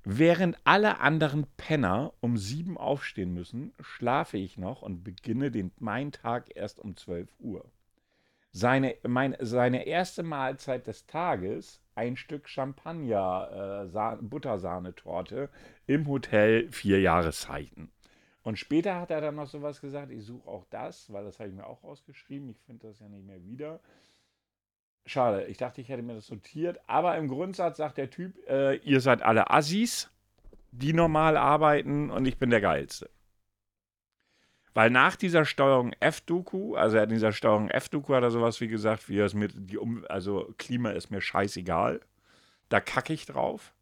[0.07, 6.12] Während alle anderen Penner um sieben aufstehen müssen, schlafe ich noch und beginne den, meinen
[6.12, 7.64] Tag erst um 12 Uhr.
[8.53, 15.49] Seine, mein, seine erste Mahlzeit des Tages, ein Stück Champagner, äh, Sa- Buttersahnetorte
[15.87, 17.90] im Hotel vier Jahreszeiten.
[18.45, 21.49] Und später hat er dann noch sowas gesagt, ich suche auch das, weil das habe
[21.49, 22.51] ich mir auch rausgeschrieben.
[22.51, 23.81] Ich finde das ja nicht mehr wieder.
[25.07, 26.79] Schade, ich dachte, ich hätte mir das notiert.
[26.87, 30.11] Aber im Grundsatz sagt der Typ, äh, ihr seid alle Assis,
[30.73, 33.09] die normal arbeiten und ich bin der Geilste.
[34.75, 39.09] Weil nach dieser Steuerung F-Doku, also in dieser Steuerung F-Doku hat er sowas wie gesagt,
[39.09, 42.01] wie es mit die um, also Klima ist mir scheißegal.
[42.69, 43.74] Da kacke ich drauf.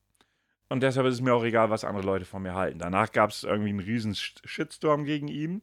[0.73, 2.79] Und deshalb ist es mir auch egal, was andere Leute von mir halten.
[2.79, 5.63] Danach gab es irgendwie einen riesen Sh- Shitstorm gegen ihn.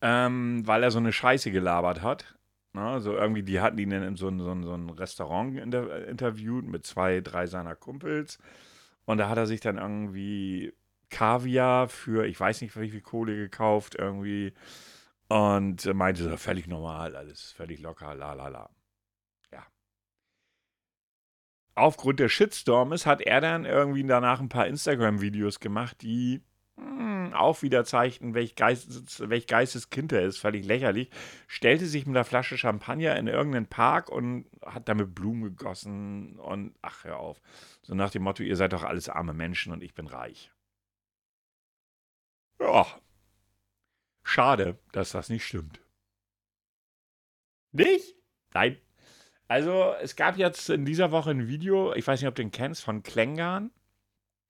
[0.00, 2.36] Ähm, weil er so eine Scheiße gelabert hat.
[2.72, 6.86] Na, so irgendwie, die hatten ihn in so so so ein Restaurant inter interviewt mit
[6.86, 8.38] zwei, drei seiner Kumpels.
[9.06, 10.74] Und da hat er sich dann irgendwie
[11.10, 14.54] Kaviar für, ich weiß nicht, wie viel Kohle gekauft, irgendwie.
[15.28, 18.70] Und äh, meinte so, völlig normal, alles völlig locker, la la la.
[19.52, 19.66] Ja.
[21.78, 26.42] Aufgrund der Shitstorms hat er dann irgendwie danach ein paar Instagram-Videos gemacht, die
[26.76, 31.08] hm, auch wieder zeigten, welch, Geistes, welch Geisteskind er ist, völlig lächerlich.
[31.46, 36.74] Stellte sich mit einer Flasche Champagner in irgendeinen Park und hat damit Blumen gegossen und
[36.82, 37.40] ach, hör auf.
[37.82, 40.50] So nach dem Motto, ihr seid doch alles arme Menschen und ich bin reich.
[42.60, 42.86] Ja.
[44.24, 45.80] Schade, dass das nicht stimmt.
[47.70, 48.16] Nicht?
[48.52, 48.78] Nein.
[49.48, 52.50] Also, es gab jetzt in dieser Woche ein Video, ich weiß nicht, ob du den
[52.50, 53.70] kennst, von Klängern.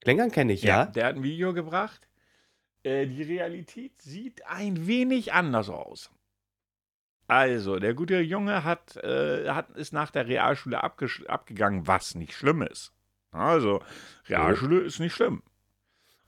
[0.01, 0.85] Klängern kenne ich, ja.
[0.85, 2.07] Der hat ein Video gebracht.
[2.83, 6.11] Äh, die Realität sieht ein wenig anders aus.
[7.27, 12.61] Also, der gute Junge hat, äh, hat, ist nach der Realschule abgegangen, was nicht schlimm
[12.61, 12.91] ist.
[13.31, 13.81] Also,
[14.27, 15.43] Realschule ist nicht schlimm.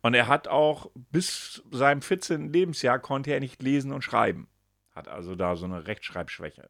[0.02, 2.54] Und er hat auch bis seinem 14.
[2.54, 4.48] Lebensjahr konnte er nicht lesen und schreiben.
[4.94, 6.70] Hat also da so eine Rechtschreibschwäche.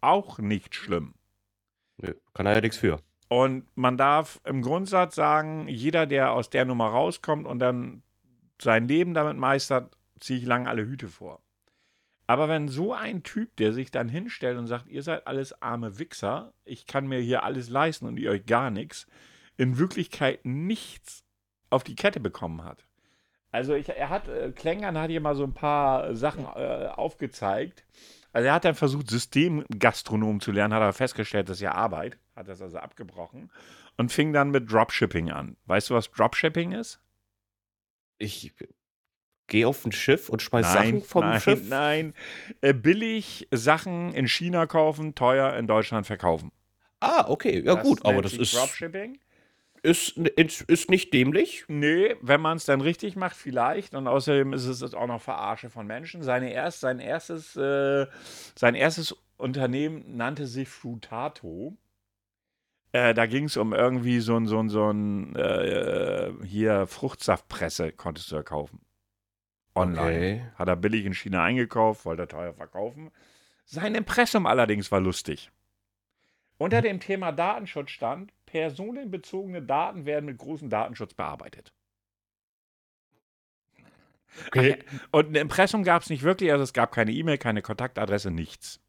[0.00, 1.14] Auch nicht schlimm.
[2.00, 3.00] Nö, kann er ja nichts für.
[3.28, 8.02] Und man darf im Grundsatz sagen, jeder, der aus der Nummer rauskommt und dann
[8.60, 11.40] sein Leben damit meistert, ziehe ich lang alle Hüte vor.
[12.26, 15.98] Aber wenn so ein Typ, der sich dann hinstellt und sagt, ihr seid alles arme
[15.98, 19.06] Wichser, ich kann mir hier alles leisten und ihr euch gar nichts,
[19.56, 21.24] in Wirklichkeit nichts
[21.70, 22.86] auf die Kette bekommen hat.
[23.50, 27.84] Also ich, er hat, äh, Klängern hat hier mal so ein paar Sachen äh, aufgezeigt.
[28.32, 32.18] Also er hat dann versucht, Systemgastronom zu lernen, hat aber festgestellt, das ist ja Arbeit,
[32.36, 33.50] hat das also abgebrochen
[33.96, 35.56] und fing dann mit Dropshipping an.
[35.66, 37.00] Weißt du, was Dropshipping ist?
[38.18, 38.52] Ich
[39.48, 41.68] gehe auf ein Schiff und schmeiß Sachen vom nein, Schiff.
[41.68, 42.14] Nein,
[42.60, 46.52] äh, billig Sachen in China kaufen, teuer in Deutschland verkaufen.
[47.00, 49.18] Ah, okay, ja gut, aber das ist, Dropshipping.
[49.82, 51.64] Ist, ist, ist nicht dämlich.
[51.68, 53.94] Nee, wenn man es dann richtig macht, vielleicht.
[53.94, 56.22] Und außerdem ist es auch noch Verarsche von Menschen.
[56.22, 58.06] Seine erst, sein, erstes, äh,
[58.54, 61.76] sein erstes Unternehmen nannte sich Frutato.
[62.92, 67.92] Äh, da ging es um irgendwie so ein, so ein, so ein äh, hier Fruchtsaftpresse
[67.92, 68.80] konntest du da kaufen.
[69.74, 70.00] online.
[70.00, 70.42] Okay.
[70.56, 73.10] Hat er billig in China eingekauft, wollte er teuer verkaufen.
[73.64, 75.50] Sein Impressum allerdings war lustig.
[76.58, 81.72] Unter dem Thema Datenschutz stand, personenbezogene Daten werden mit großem Datenschutz bearbeitet.
[84.46, 84.78] Okay.
[85.10, 88.80] Und ein Impressum gab es nicht wirklich, also es gab keine E-Mail, keine Kontaktadresse, nichts.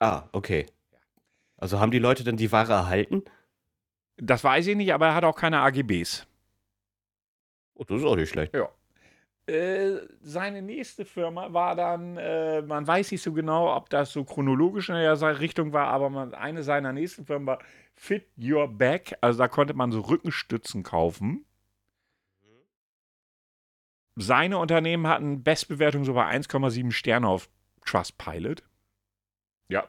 [0.00, 0.66] Ah, okay.
[1.56, 3.22] Also haben die Leute dann die Ware erhalten?
[4.16, 6.26] Das weiß ich nicht, aber er hat auch keine AGBs.
[7.74, 8.54] Oh, das ist auch nicht schlecht.
[9.46, 14.24] Äh, seine nächste Firma war dann, äh, man weiß nicht so genau, ob das so
[14.24, 17.58] chronologisch in der Richtung war, aber man, eine seiner nächsten Firmen war
[17.96, 19.16] Fit Your Back.
[19.20, 21.44] Also da konnte man so Rückenstützen kaufen.
[24.16, 27.48] Seine Unternehmen hatten Bestbewertung so bei 1,7 Sterne auf
[27.84, 28.62] Trustpilot.
[29.68, 29.88] Ja,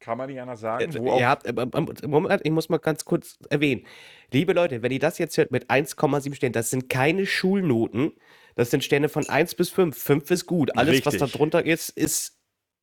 [0.00, 0.90] kann man nicht anders sagen.
[0.90, 3.86] Äh, Wo auch- Ihr habt, äh, Moment, ich muss mal ganz kurz erwähnen.
[4.32, 8.12] Liebe Leute, wenn ihr das jetzt hört mit 1,7 Sternen, das sind keine Schulnoten.
[8.56, 9.96] Das sind Sterne von 1 bis 5.
[9.96, 10.76] 5 ist gut.
[10.76, 11.38] Alles, was da Richtig.
[11.38, 12.40] drunter ist, ist.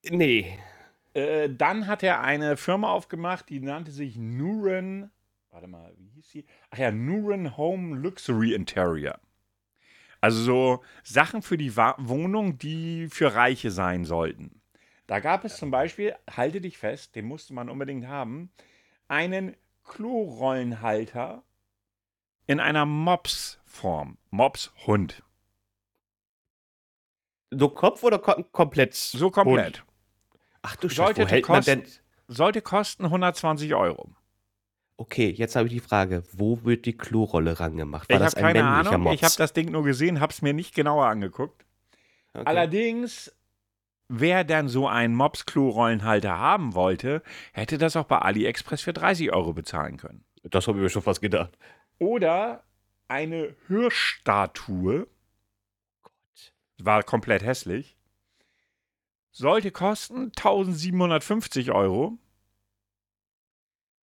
[0.09, 0.57] Nee.
[1.13, 5.11] Äh, dann hat er eine Firma aufgemacht, die nannte sich Nuren.
[5.49, 6.45] Warte mal, wie hieß sie?
[6.69, 9.19] Ach ja, Nuren Home Luxury Interior.
[10.21, 14.61] Also so Sachen für die Wa Wohnung, die für Reiche sein sollten.
[15.07, 18.51] Da gab es zum Beispiel, halte dich fest, den musste man unbedingt haben,
[19.07, 21.43] einen Klorollenhalter
[22.47, 24.17] in einer Mops-Form.
[24.29, 25.23] Mops-Hund.
[27.49, 28.93] So Kopf oder ko komplett?
[28.93, 29.79] So komplett.
[29.79, 29.90] Hund?
[30.61, 31.91] Ach du Scheiße, Sollte wo hält man kosten- denn?
[32.27, 34.15] Sollte kosten 120 Euro.
[34.97, 38.05] Okay, jetzt habe ich die Frage, wo wird die Klorolle rangemacht?
[38.09, 39.03] Ich War das habe ein keine männlicher Ahnung.
[39.03, 39.15] Mops?
[39.15, 41.65] Ich habe das Ding nur gesehen, habe es mir nicht genauer angeguckt.
[42.33, 42.43] Okay.
[42.45, 43.35] Allerdings,
[44.07, 49.53] wer dann so einen Mops-Klo-Rollenhalter haben wollte, hätte das auch bei AliExpress für 30 Euro
[49.53, 50.23] bezahlen können.
[50.43, 51.57] Das habe ich mir schon fast gedacht.
[51.97, 52.63] Oder
[53.07, 55.07] eine Hirschstatue.
[56.77, 57.97] War komplett hässlich.
[59.31, 62.17] Sollte kosten 1750 Euro.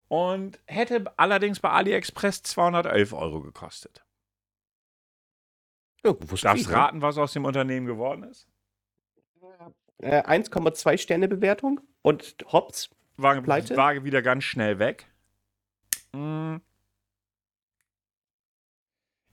[0.09, 4.05] Und hätte allerdings bei AliExpress 211 Euro gekostet.
[6.03, 8.47] Irgendwo Darfst kriegen, raten, was aus dem Unternehmen geworden ist?
[9.99, 12.89] Äh, 1,2 Sterne Bewertung und Hops.
[13.15, 13.77] War, Pleite?
[13.77, 15.07] war wieder ganz schnell weg.
[16.11, 16.57] Mm.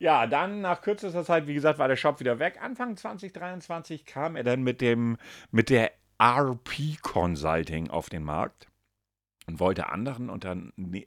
[0.01, 2.59] Ja, dann nach kürzester Zeit, wie gesagt, war der Shop wieder weg.
[2.61, 5.19] Anfang 2023 kam er dann mit dem
[5.51, 8.67] mit der RP Consulting auf den Markt
[9.47, 10.57] und wollte anderen unter,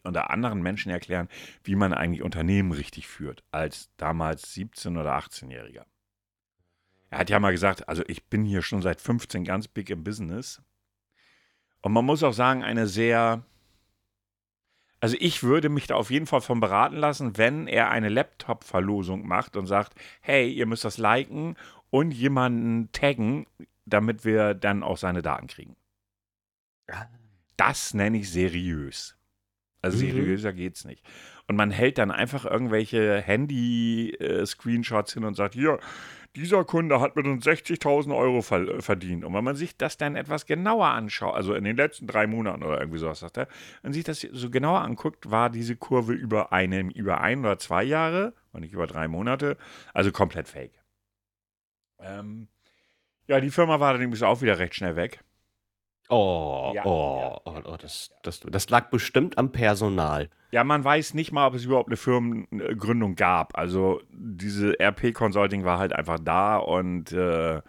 [0.03, 1.27] unter anderen Menschen erklären,
[1.63, 5.85] wie man eigentlich Unternehmen richtig führt, als damals 17- oder 18-Jähriger.
[7.09, 10.03] Er hat ja mal gesagt, also ich bin hier schon seit 15 ganz big im
[10.03, 10.61] Business.
[11.81, 13.43] Und man muss auch sagen, eine sehr.
[15.03, 19.27] Also ich würde mich da auf jeden Fall von beraten lassen, wenn er eine Laptop-Verlosung
[19.27, 21.57] macht und sagt, hey, ihr müsst das liken
[21.89, 23.45] und jemanden taggen,
[23.85, 25.75] damit wir dann auch seine Daten kriegen.
[27.57, 29.17] Das nenne ich seriös.
[29.81, 30.11] Also Mhm.
[30.11, 31.03] seriöser geht's nicht.
[31.47, 35.79] Und man hält dann einfach irgendwelche Handy-Screenshots hin und sagt, hier,
[36.35, 39.23] dieser Kunde hat mit uns 60.000 Euro äh, verdient.
[39.23, 42.63] Und wenn man sich das dann etwas genauer anschaut, also in den letzten drei Monaten
[42.63, 43.47] oder irgendwie sowas, sagt er,
[43.83, 47.83] und sich das so genauer anguckt, war diese Kurve über, eine, über ein oder zwei
[47.83, 49.57] Jahre und nicht über drei Monate,
[49.93, 50.73] also komplett fake.
[51.99, 52.47] Ähm,
[53.27, 55.23] ja, die Firma war dann übrigens auch wieder recht schnell weg.
[56.09, 60.29] Oh, Ja, oh, ja, oh, ja, oh das, das, das lag bestimmt am Personal.
[60.53, 63.57] Ja, man weiß nicht mal, ob es überhaupt eine Firmengründung gab.
[63.57, 67.59] Also diese RP Consulting war halt einfach da und äh,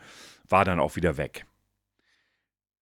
[0.47, 1.47] war dann auch wieder weg.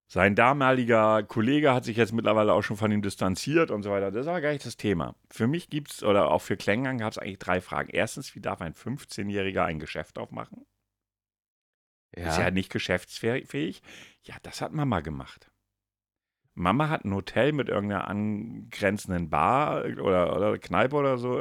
[0.09, 4.11] Sein damaliger Kollege hat sich jetzt mittlerweile auch schon von ihm distanziert und so weiter.
[4.11, 5.15] Das ist aber gar nicht das Thema.
[5.31, 7.91] Für mich gibt es, oder auch für Klängern gab es eigentlich drei Fragen.
[7.93, 10.67] Erstens, wie darf ein 15-Jähriger ein Geschäft aufmachen?
[12.11, 12.51] Ist ja Ja.
[12.51, 13.83] nicht geschäftsfähig.
[14.25, 15.52] Ja, das hat Mama gemacht.
[16.55, 21.37] Mama hat ein Hotel mit irgendeiner angrenzenden Bar oder, oder Kneipe oder so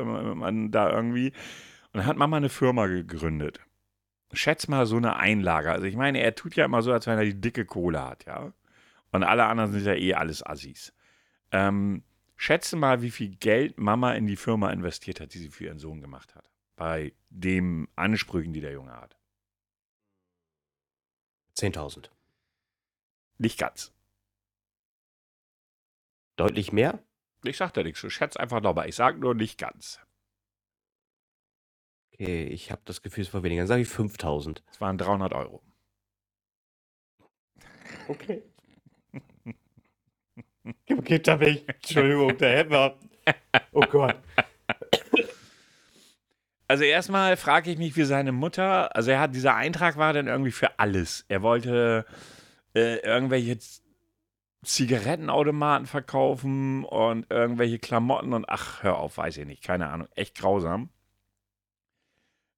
[0.69, 1.27] da irgendwie.
[1.27, 3.59] Und dann hat Mama eine Firma gegründet.
[4.33, 5.71] Schätz mal so eine Einlage.
[5.71, 8.25] Also ich meine, er tut ja immer so, als wenn er die dicke Kohle hat,
[8.25, 8.53] ja.
[9.11, 10.93] Und alle anderen sind ja eh alles Assis.
[11.51, 12.03] Ähm,
[12.37, 15.79] schätze mal, wie viel Geld Mama in die Firma investiert hat, die sie für ihren
[15.79, 16.49] Sohn gemacht hat.
[16.77, 19.17] Bei den Ansprüchen, die der Junge hat.
[21.57, 22.09] 10.000.
[23.37, 23.91] Nicht ganz.
[26.35, 27.03] Deutlich mehr?
[27.43, 28.87] Ich sag da nichts, schätz einfach nochmal.
[28.87, 29.99] Ich sag nur nicht ganz.
[32.13, 33.61] Okay, ich habe das Gefühl, es war weniger.
[33.61, 34.61] Dann sage ich 5.000.
[34.71, 35.61] Es waren 300 Euro.
[38.07, 38.43] Okay.
[40.89, 41.67] Okay, da bin ich.
[41.67, 42.95] Entschuldigung, der Hämmer.
[43.71, 44.15] Oh Gott.
[46.67, 50.27] Also erstmal frage ich mich, wie seine Mutter, also er hat, dieser Eintrag war dann
[50.27, 51.25] irgendwie für alles.
[51.27, 52.05] Er wollte
[52.73, 53.57] äh, irgendwelche
[54.63, 60.35] Zigarettenautomaten verkaufen und irgendwelche Klamotten und ach, hör auf, weiß ich nicht, keine Ahnung, echt
[60.35, 60.89] grausam.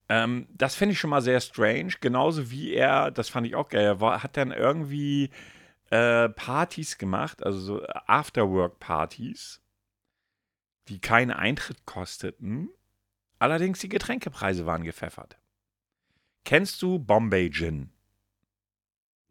[0.10, 3.70] Ähm, das finde ich schon mal sehr strange, genauso wie er, das fand ich auch
[3.70, 5.30] geil, er war, hat dann irgendwie
[5.92, 9.62] äh, Partys gemacht, also so Afterwork-Partys,
[10.90, 12.70] die keinen Eintritt kosteten,
[13.40, 15.38] allerdings die Getränkepreise waren gepfeffert.
[16.44, 17.94] Kennst du Bombay Gin?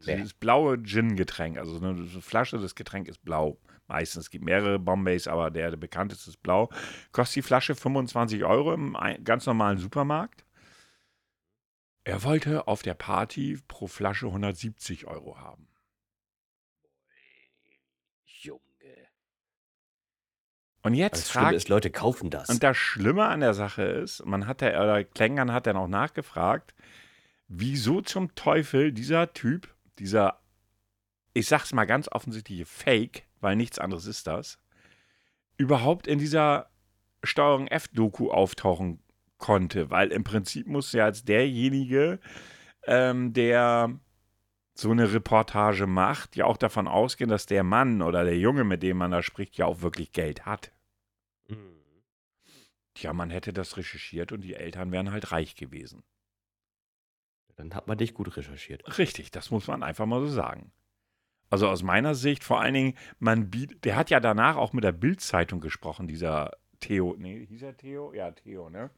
[0.07, 3.59] Dieses blaue Gin-Getränk, also so eine Flasche, das Getränk ist blau.
[3.89, 6.71] Meistens, es gibt mehrere Bombays, aber der, der bekannteste ist blau.
[7.13, 10.45] Kostet die Flasche 25 Euro im ganz normalen Supermarkt.
[12.05, 15.69] Er wollte auf der Party pro Flasche 170 Euro haben.
[18.25, 18.61] Junge.
[20.83, 22.49] Und Das jetzt Schlimme fragt ist, Leute kaufen das.
[22.49, 25.87] Und das Schlimme an der Sache ist, man hat ja, oder Klängern hat dann auch
[25.87, 26.75] nachgefragt,
[27.47, 30.41] wieso zum Teufel dieser Typ, dieser,
[31.35, 34.59] ich sag's mal ganz offensichtliche Fake, weil nichts anderes ist das,
[35.57, 36.71] überhaupt in dieser
[37.23, 39.03] Steuerung F-Doku auftauchen
[39.39, 42.21] konnte, weil im Prinzip muss er als derjenige,
[42.85, 43.99] ähm, der
[44.75, 48.83] so eine Reportage macht, ja auch davon ausgehen, dass der Mann oder der Junge, mit
[48.83, 50.73] dem man da spricht, ja auch wirklich Geld hat.
[51.49, 51.77] Mhm.
[52.95, 56.03] Tja, man hätte das recherchiert und die Eltern wären halt reich gewesen.
[57.57, 58.99] Dann hat man dich gut recherchiert.
[58.99, 60.73] Richtig, das muss man einfach mal so sagen.
[61.51, 63.51] Also aus meiner Sicht, vor allen Dingen, man
[63.85, 68.13] der hat ja danach auch mit der Bild-Zeitung gesprochen, dieser Theo, nee, hieß er Theo?
[68.15, 68.91] Ja, Theo, ne?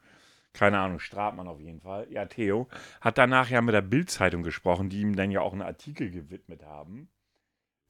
[0.52, 2.06] Keine Ahnung, Stratmann auf jeden Fall.
[2.10, 2.68] Ja, Theo
[3.00, 6.64] hat danach ja mit der Bild-Zeitung gesprochen, die ihm dann ja auch einen Artikel gewidmet
[6.64, 7.08] haben.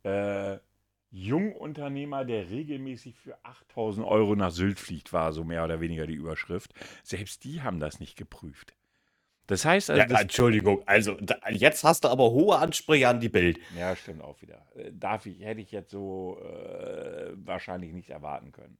[0.02, 0.58] Äh,
[1.10, 6.14] Jungunternehmer, der regelmäßig für 8000 Euro nach Sylt fliegt, war so mehr oder weniger die
[6.14, 6.74] Überschrift.
[7.02, 8.74] Selbst die haben das nicht geprüft.
[9.46, 13.20] Das heißt also, Ja, das, Entschuldigung, also da, jetzt hast du aber hohe Ansprüche an
[13.20, 13.58] die Bild.
[13.78, 14.66] Ja, stimmt auch wieder.
[14.74, 18.78] Äh, Darf ich, hätte ich jetzt so äh, wahrscheinlich nicht erwarten können.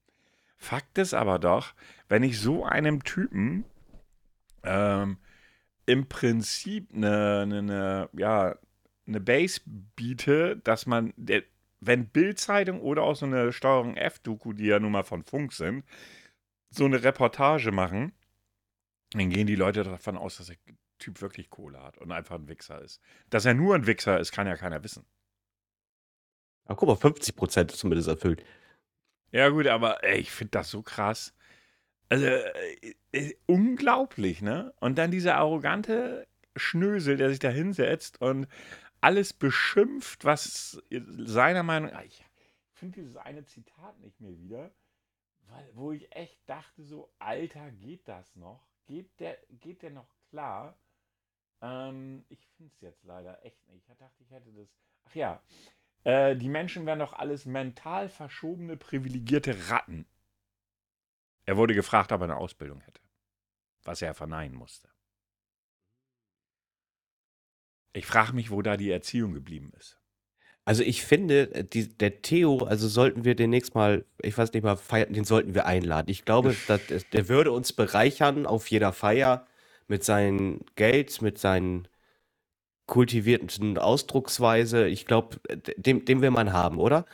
[0.57, 1.75] Fakt ist aber doch,
[2.09, 3.65] wenn ich so einem Typen
[4.63, 5.19] ähm,
[5.85, 8.57] im Prinzip eine, eine, eine, ja,
[9.07, 11.43] eine Base biete, dass man, der,
[11.81, 15.85] wenn Bildzeitung oder auch so eine Steuerung F-Doku, die ja nun mal von Funk sind,
[16.71, 18.13] so eine Reportage machen,
[19.19, 20.57] dann gehen die Leute davon aus, dass der
[20.99, 23.01] Typ wirklich Kohle hat und einfach ein Wichser ist.
[23.31, 25.05] Dass er nur ein Wichser ist, kann ja keiner wissen.
[26.67, 28.45] Ach, guck mal, 50 Prozent zumindest erfüllt.
[29.33, 31.35] Ja, gut, aber ey, ich finde das so krass.
[32.09, 34.73] Also, äh, äh, unglaublich, ne?
[34.81, 38.47] Und dann dieser arrogante Schnösel, der sich da hinsetzt und
[39.01, 42.05] alles beschimpft, was seiner Meinung nach.
[42.05, 42.25] Ich
[42.73, 44.71] finde dieses eine Zitat nicht mehr wieder,
[45.49, 48.67] weil, wo ich echt dachte, so, Alter, geht das noch?
[48.87, 50.79] Geht der, geht der noch klar?
[51.63, 53.89] Ähm, ich finde es jetzt leider echt nicht.
[53.89, 54.69] Ich dachte, ich hätte das.
[55.05, 55.43] Ach ja,
[56.05, 60.07] äh, die Menschen wären doch alles mental verschobene, privilegierte Ratten.
[61.47, 63.01] Er wurde gefragt, ob er eine Ausbildung hätte,
[63.83, 64.89] was er verneinen musste.
[67.93, 70.01] Ich frage mich, wo da die Erziehung geblieben ist.
[70.65, 74.63] Also ich finde, äh, die, der Theo, also sollten wir demnächst mal, ich weiß nicht
[74.63, 76.11] mal, feiern, den sollten wir einladen.
[76.11, 76.81] Ich glaube, dass,
[77.13, 79.47] der würde uns bereichern auf jeder Feier
[79.89, 81.89] mit seinem Geld, mit seinen
[82.87, 84.87] kultivierten Ausdrucksweise.
[84.89, 85.39] Ich glaube,
[85.77, 87.05] dem, dem will man haben, oder?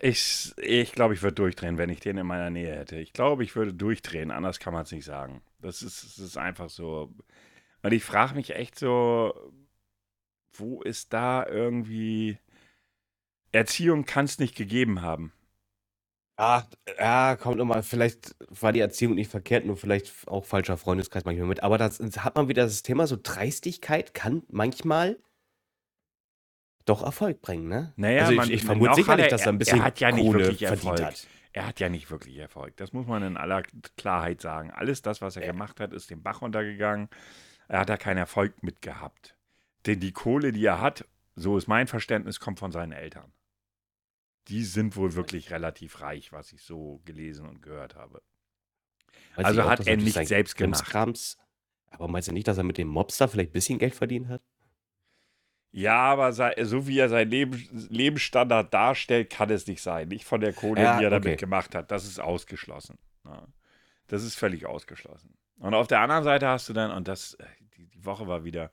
[0.00, 2.96] Ich, ich glaube, ich würde durchdrehen, wenn ich den in meiner Nähe hätte.
[2.96, 5.42] Ich glaube, ich würde durchdrehen, anders kann man es nicht sagen.
[5.60, 7.14] Das ist, das ist einfach so.
[7.82, 9.34] Und ich frage mich echt so,
[10.54, 12.38] wo ist da irgendwie
[13.52, 15.32] Erziehung kann es nicht gegeben haben.
[16.36, 16.64] Ah,
[16.98, 21.46] ja, kommt nochmal, vielleicht war die Erziehung nicht verkehrt, nur vielleicht auch falscher Freundeskreis manchmal
[21.46, 21.62] mit.
[21.62, 25.18] Aber das hat man wieder das Thema, so Dreistigkeit kann manchmal
[26.84, 27.92] doch Erfolg bringen, ne?
[27.96, 30.10] Naja, also ich, man, ich vermute sicherlich, er, dass er ein bisschen er hat ja
[30.10, 31.04] nicht Kohle wirklich verdient Erfolg.
[31.04, 31.26] hat.
[31.52, 32.76] Er hat ja nicht wirklich Erfolg.
[32.78, 33.62] Das muss man in aller
[33.98, 34.70] Klarheit sagen.
[34.70, 37.08] Alles das, was er gemacht hat, ist den Bach runtergegangen.
[37.68, 39.36] Er hat da keinen Erfolg mit gehabt.
[39.86, 43.32] Denn die Kohle, die er hat, so ist mein Verständnis, kommt von seinen Eltern.
[44.48, 48.22] Die sind wohl wirklich relativ reich, was ich so gelesen und gehört habe.
[49.36, 50.84] Weiß Also auch, hat er nicht selbst gemacht.
[50.84, 51.36] Krimskrams-
[51.90, 54.42] Aber meinst du nicht, dass er mit dem Mobster vielleicht ein bisschen Geld verdient hat?
[55.74, 60.08] Ja, aber so wie er seinen Leben, Lebensstandard darstellt, kann es nicht sein.
[60.08, 61.36] Nicht von der Kohle, Ja, die er damit okay.
[61.36, 61.90] gemacht hat.
[61.90, 62.98] Das ist ausgeschlossen.
[63.24, 63.46] Ja.
[64.08, 65.34] Das ist völlig ausgeschlossen.
[65.58, 68.44] Und auf der anderen Seite hast du dann, und das, äh, die, die Woche war
[68.44, 68.70] wieder.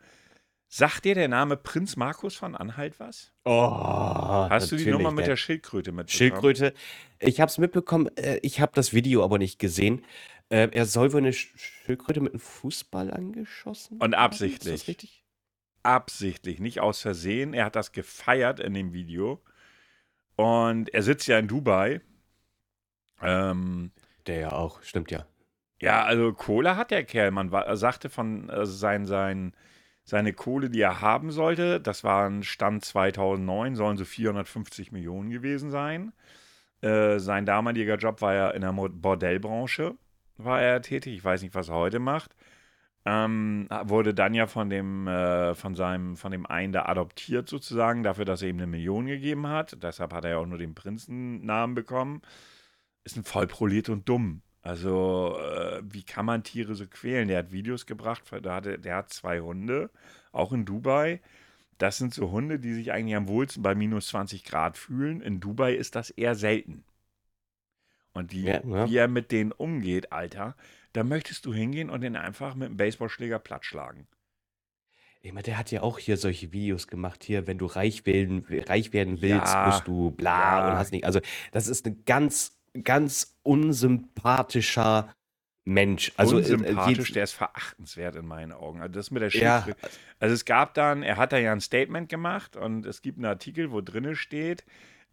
[0.71, 3.31] Sagt dir der Name Prinz Markus von Anhalt was?
[3.43, 3.51] Oh,
[4.49, 6.15] Hast du die Nummer mit der der Schildkröte mitbekommen?
[6.15, 6.73] Schildkröte.
[7.17, 10.05] Ich habe es mitbekommen, äh, ich habe das Video aber nicht gesehen.
[10.49, 14.31] Äh, er soll wohl eine Sch Schildkröte mit einem Fußball angeschossen Und haben.
[14.31, 14.87] Ist das absichtlich.
[14.87, 15.25] richtig?
[15.81, 17.55] Absichtlich, nicht aus Versehen.
[17.55, 19.41] Er hat das gefeiert in dem Video.
[20.35, 21.99] Und er sitzt ja in Dubai.
[23.23, 23.91] Ähm,
[24.27, 25.25] Der ja auch, stimmt ja.
[25.81, 27.31] ja, also Kohle hat der Kerl.
[27.31, 29.53] Man er sagte von also sein, sein,
[30.09, 35.29] seine Kohle, die er haben sollte, das war ein Stand 2009, sollen so 450 Millionen
[35.29, 36.13] gewesen sein.
[36.81, 39.95] Äh, sein damaliger Job war ja in der Bordellbranche,
[40.37, 41.15] war er tätig.
[41.15, 42.35] Ich weiß nicht, was er heute macht.
[43.05, 48.03] Ähm, wurde dann ja von dem, äh, von seinem, von dem einen da adoptiert sozusagen,
[48.03, 49.77] dafür, dass er ihm eine Million gegeben hat.
[49.83, 52.21] Deshalb hat er ja auch nur den Prinzennamen bekommen.
[53.03, 54.41] Ist ein Vollproliert und dumm.
[54.61, 57.27] Also, äh, wie kann man Tiere so quälen?
[57.29, 59.89] Der hat Videos gebracht, da hatte, der hat zwei Hunde,
[60.31, 61.21] auch in Dubai.
[61.77, 65.21] Das sind so Hunde, die sich eigentlich am wohlsten bei minus 20 Grad fühlen.
[65.21, 66.83] In Dubai ist das eher selten.
[68.13, 68.89] Und die, Ja, ja.
[68.89, 70.55] wie er mit denen umgeht, Alter,
[70.93, 74.07] da möchtest du hingehen und den einfach mit einem Baseballschläger plattschlagen.
[75.21, 78.45] Ich meine, der hat ja auch hier solche Videos gemacht, hier, wenn du reich werden,
[78.67, 81.05] reich werden willst, Ja, musst du bla und hast nicht.
[81.05, 81.19] Also,
[81.51, 85.13] das ist ein ganz, ganz unsympathischer
[85.65, 86.11] Mensch.
[86.17, 88.81] Also, äh, äh, Unsympathisch, je- der ist verachtenswert in meinen Augen.
[88.81, 89.61] Also das mit der Ja.
[89.63, 89.95] Schildkröte.
[90.19, 93.25] Also es gab dann, er hat da ja ein Statement gemacht und es gibt einen
[93.25, 94.65] Artikel, wo drinne steht,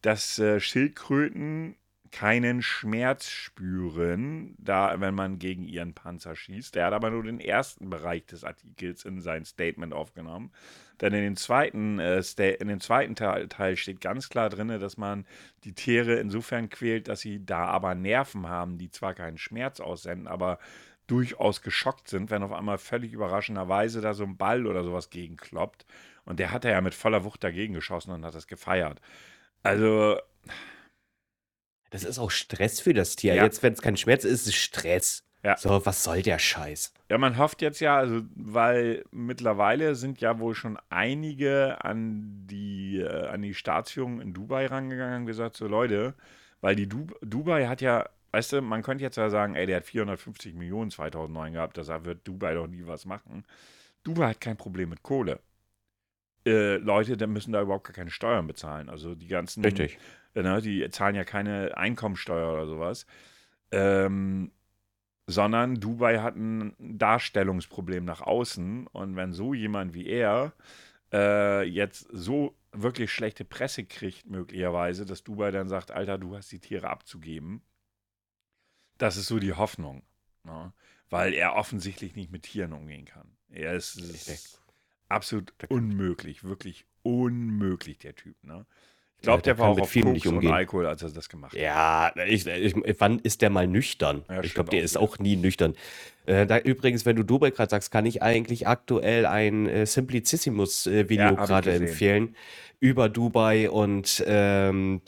[0.03, 1.77] dass äh, Schildkröten
[2.11, 6.75] keinen Schmerz spüren, da wenn man gegen ihren Panzer schießt.
[6.75, 10.51] Der hat aber nur den ersten Bereich des Artikels in sein Statement aufgenommen.
[10.99, 12.23] Dann in dem zweiten, äh,
[12.59, 15.27] in dem zweiten Teil, Teil steht ganz klar drin, dass man
[15.65, 20.27] die Tiere insofern quält, dass sie da aber Nerven haben, die zwar keinen Schmerz aussenden,
[20.27, 20.59] aber
[21.07, 25.87] durchaus geschockt sind, wenn auf einmal völlig überraschenderweise da so ein Ball oder sowas gegenkloppt.
[26.25, 29.01] Und der hat ja mit voller Wucht dagegen geschossen und hat das gefeiert.
[29.63, 30.19] Also,
[31.91, 33.35] das ist auch Stress für das Tier.
[33.35, 33.45] Ja.
[33.45, 35.25] Jetzt, wenn es kein Schmerz ist, ist es Stress.
[35.43, 35.57] Ja.
[35.57, 36.93] So, was soll der Scheiß?
[37.09, 42.99] Ja, man hofft jetzt ja, also, weil mittlerweile sind ja wohl schon einige an die,
[42.99, 46.15] äh, an die Staatsführung in Dubai rangegangen und gesagt, so Leute,
[46.61, 49.77] weil die du Dubai hat ja, weißt du, man könnte jetzt ja sagen, ey, der
[49.77, 53.45] hat 450 Millionen 2009 gehabt, deshalb wird Dubai doch nie was machen.
[54.03, 55.39] Dubai hat kein Problem mit Kohle.
[56.45, 58.89] Äh, Leute, da müssen da überhaupt gar keine Steuern bezahlen.
[58.89, 59.99] Also die ganzen Richtig.
[60.37, 63.07] Äh, ne, die zahlen ja keine Einkommensteuer oder sowas.
[63.73, 64.53] Ähm,
[65.27, 68.87] sondern Dubai hat ein Darstellungsproblem nach außen.
[68.87, 70.53] Und wenn so jemand wie er
[71.13, 76.53] äh, jetzt so wirklich schlechte Presse kriegt, möglicherweise, dass Dubai dann sagt, Alter, du hast
[76.53, 77.63] die Tiere abzugeben,
[78.99, 80.03] das ist so die Hoffnung.
[80.45, 80.73] Ne?
[81.11, 83.37] Weil er offensichtlich nicht mit Tieren umgehen kann.
[83.49, 84.59] Er ist, Richtig.
[85.09, 88.37] absolut unmöglich, wirklich unmöglich, der Typ.
[88.45, 88.67] Ne?
[89.19, 90.53] Ich glaube, Ja, der der war auch mit Koks nicht umgehen.
[90.53, 91.61] Alkohol, als er das gemacht hat.
[91.61, 94.25] Ja, ich, ich, wann ist der mal nüchtern?
[94.29, 95.75] Ja, ich glaube, der auch ist auch nie nüchtern.
[96.27, 101.25] Äh, da, übrigens, wenn du Dubai gerade sagst, kann ich eigentlich aktuell ein äh, Simplicissimus-Video
[101.25, 102.37] Ja, hab ich gerade empfehlen
[102.79, 105.01] über Dubai und ähm,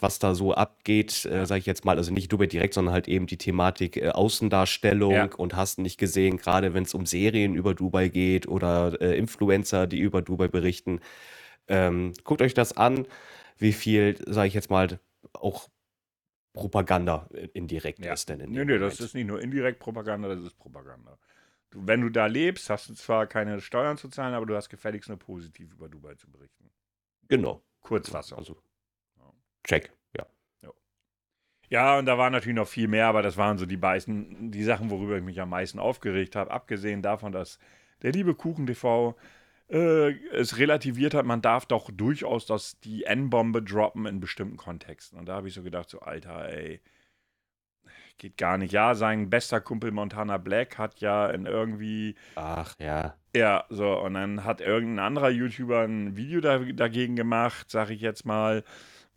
[0.00, 1.46] was da so abgeht, äh, Ja.
[1.46, 1.96] sage ich jetzt mal.
[1.96, 5.28] Also nicht Dubai direkt, sondern halt eben die Thematik äh, Außendarstellung Ja.
[5.36, 9.86] und hast nicht gesehen, gerade wenn es um Serien über Dubai geht oder äh, Influencer,
[9.86, 11.00] die über Dubai berichten.
[11.68, 13.06] Ähm, guckt euch das an,
[13.58, 14.98] wie viel, sage ich jetzt mal,
[15.32, 15.68] auch
[16.52, 18.12] Propaganda indirekt Ja.
[18.12, 21.18] ist denn in Nee, nee, das ist nicht nur indirekt Propaganda, das ist Propaganda.
[21.70, 24.70] Du, wenn du da lebst, hast du zwar keine Steuern zu zahlen, aber du hast
[24.70, 26.70] gefälligst nur positiv über Dubai zu berichten.
[27.28, 27.62] Genau.
[27.80, 28.38] Kurzfassung.
[28.38, 28.56] Also,
[29.64, 30.26] check, ja.
[31.70, 34.64] Ja, und da war natürlich noch viel mehr, aber das waren so die meisten, die
[34.64, 36.50] Sachen, worüber ich mich am meisten aufgeregt habe.
[36.50, 37.58] Abgesehen davon, dass
[38.02, 39.14] der liebe Kuchen TV
[39.68, 45.18] äh, es relativiert hat, man darf doch durchaus das, die N-Bombe droppen in bestimmten Kontexten.
[45.18, 46.80] Und da habe ich so gedacht, so Alter, ey,
[48.18, 48.72] geht gar nicht.
[48.72, 53.16] Ja, sein bester Kumpel Montana Black hat ja in irgendwie Ach ja.
[53.34, 58.00] ja, so, und dann hat irgendein anderer YouTuber ein Video da, dagegen gemacht, sag ich
[58.00, 58.64] jetzt mal.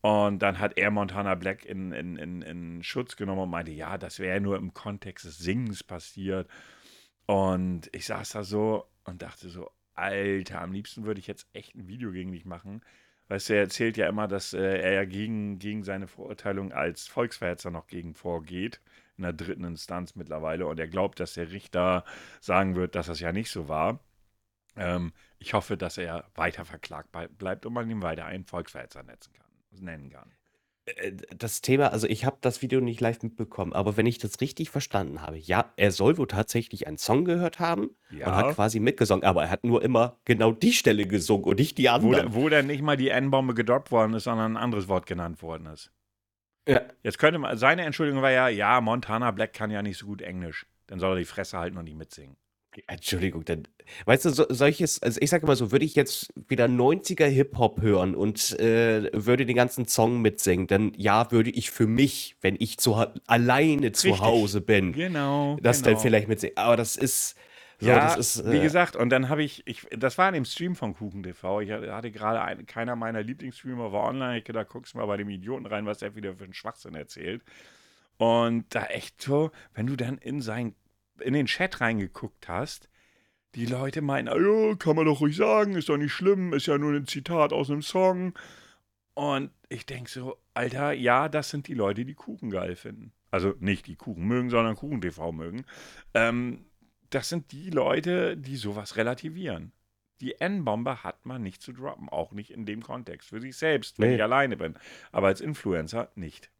[0.02, 3.97] Und dann hat er Montana Black in, in, in, in Schutz genommen und meinte, ja,
[3.97, 6.47] das wäre ja nur im Kontext des Singens passiert.
[7.28, 11.76] Und ich saß da so und dachte so, Alter, am liebsten würde ich jetzt echt
[11.76, 12.82] ein Video gegen dich machen.
[13.28, 17.08] Weißt du, er erzählt ja immer, dass äh, er ja gegen, gegen seine Verurteilung als
[17.08, 18.82] Volksverhetzer noch gegen vorgeht,
[19.18, 20.68] in der dritten Instanz mittlerweile.
[20.68, 22.04] Und er glaubt, dass der Richter
[22.42, 24.00] sagen wird, dass das ja nicht so war.
[24.76, 29.04] Ähm, ich hoffe, dass er weiter verklagt bleibt und man ihn weiter einen Volksverhetzer
[29.72, 30.32] nennen kann.
[30.86, 34.42] Äh, Das Thema, also ich habe das Video nicht live mitbekommen, aber wenn ich das
[34.42, 38.54] richtig verstanden habe, ja, er soll wohl tatsächlich einen Song gehört haben und hat Ja.
[38.54, 41.90] quasi mitgesungen, aber er hat nur immer genau die Stelle gesungen und nicht die Wo,
[41.90, 42.34] anderen.
[42.34, 45.68] wo dann nicht mal die N-Bombe gedroppt worden ist, sondern ein anderes Wort genannt worden
[45.68, 45.92] ist.
[46.68, 46.82] Ja.
[47.04, 50.22] Jetzt könnte man, seine Entschuldigung war ja, ja, Montana Black kann ja nicht so gut
[50.22, 50.68] Englisch.
[50.88, 52.36] Dann soll er die Fresse halten und nicht mitsingen.
[52.88, 53.68] Entschuldigung, dann,
[54.06, 57.82] weißt du, so, solches, also ich sage immer so, würde ich jetzt wieder 90er Hip-Hop
[57.82, 62.56] hören und äh, würde den ganzen Song mitsingen, dann ja, würde ich für mich, wenn
[62.58, 62.96] ich zu,
[63.28, 64.26] alleine zu Richtig.
[64.26, 65.58] Hause bin, Genau.
[65.62, 65.92] das genau.
[65.92, 66.58] dann vielleicht mitsingen.
[66.58, 67.36] Aber das ist,
[67.80, 70.46] so, ja, ist, wie äh, gesagt, und dann habe ich, ich, das war in dem
[70.46, 71.62] Stream von Kuchen TV.
[71.62, 74.38] Ich hatte gerade ein, keiner meiner Lieblingsstreamer war online.
[74.38, 77.44] Ich gedacht, guckst mal bei dem Idioten rein, was der wieder für einen Schwachsinn erzählt.
[78.18, 80.76] Und da echt so, wenn du dann in sein,
[81.22, 82.90] in den Chat reingeguckt hast,
[83.56, 86.78] die Leute meinen, ja, kann man doch ruhig sagen, ist doch nicht schlimm, ist ja
[86.78, 88.34] nur ein Zitat aus einem Song.
[89.14, 93.12] Und ich denke so, Alter, ja, das sind die Leute, die Kuchen geil finden.
[93.30, 95.66] Also nicht die Kuchen mögen, sondern Kuchen TV mögen.
[96.14, 96.66] Ähm,
[97.10, 99.74] das sind die Leute, die sowas relativieren.
[100.22, 103.30] Die N-Bombe hat man nicht zu droppen, auch nicht in dem Kontext.
[103.30, 104.16] Für sich selbst, wenn Nee.
[104.16, 104.76] ich alleine bin.
[105.12, 106.52] Aber als Influencer nicht.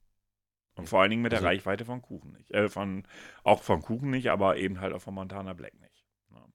[0.76, 2.50] Und vor allen Dingen mit der Also- Reichweite von Kuchen nicht.
[2.52, 3.04] Äh, von,
[3.44, 6.06] auch von Kuchen nicht, aber eben halt auch von Montana Black nicht.
[6.34, 6.46] Ja.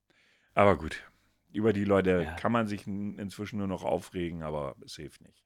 [0.55, 1.03] Aber gut,
[1.53, 2.35] über die Leute Ja.
[2.37, 5.45] kann man sich inzwischen nur noch aufregen, aber es hilft nicht.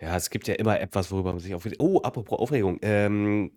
[0.00, 1.76] Ja, es gibt ja immer etwas, worüber man sich aufregt.
[1.78, 2.78] Oh, apropos Aufregung.
[2.82, 3.52] Ähm,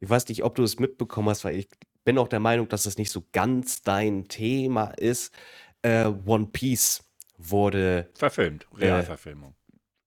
[0.00, 1.68] ich weiß nicht, ob du es mitbekommen hast, weil ich
[2.04, 5.34] bin auch der Meinung, dass das nicht so ganz dein Thema ist.
[5.82, 7.04] Äh, One Piece
[7.36, 9.54] wurde, Verfilmt, Realverfilmung.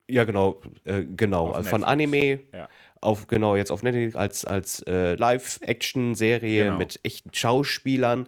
[0.09, 1.84] ja genau, äh, genau, von.
[1.84, 2.69] Anime Ja.
[3.01, 6.77] Auf, genau, jetzt auf Netflix als, als äh, Live-Action-Serie Genau.
[6.77, 8.27] mit echten Schauspielern.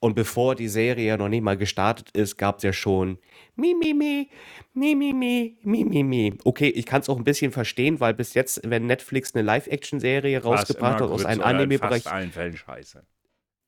[0.00, 3.18] Und bevor die Serie noch nicht mal gestartet ist, gab es ja schon
[3.56, 4.28] Mi, mi, mi,
[4.74, 6.34] mi, mi, mi, mi, mi, mi.
[6.44, 10.40] Okay, ich kann es auch ein bisschen verstehen, weil bis jetzt, wenn Netflix eine Live-Action-Serie
[10.44, 13.02] rausgebracht hat aus einem in Anime-Bereich, fast allen Fällen scheiße.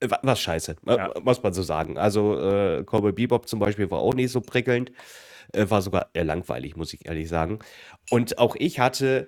[0.04, 1.12] wa- was scheiße, Ja.
[1.24, 1.98] muss man so sagen.
[1.98, 4.92] Also äh, Cowboy Bebop zum Beispiel war auch nicht so prickelnd,
[5.52, 7.58] äh, war sogar eher langweilig, muss ich ehrlich sagen.
[8.10, 9.26] Und auch ich hatte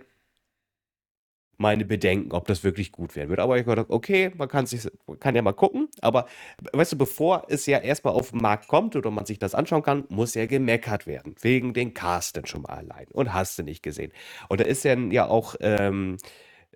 [1.58, 3.40] meine Bedenken, ob das wirklich gut werden wird.
[3.40, 4.88] Aber ich dachte, okay, man kann, sich,
[5.20, 5.88] kann ja mal gucken.
[6.00, 6.26] Aber
[6.72, 9.82] weißt du, bevor es ja erstmal auf den Markt kommt oder man sich das anschauen
[9.82, 11.34] kann, muss ja gemeckert werden.
[11.40, 13.06] Wegen den Casten schon mal allein.
[13.12, 14.12] Und hast du nicht gesehen.
[14.48, 16.16] Und da ist dann ja auch ähm,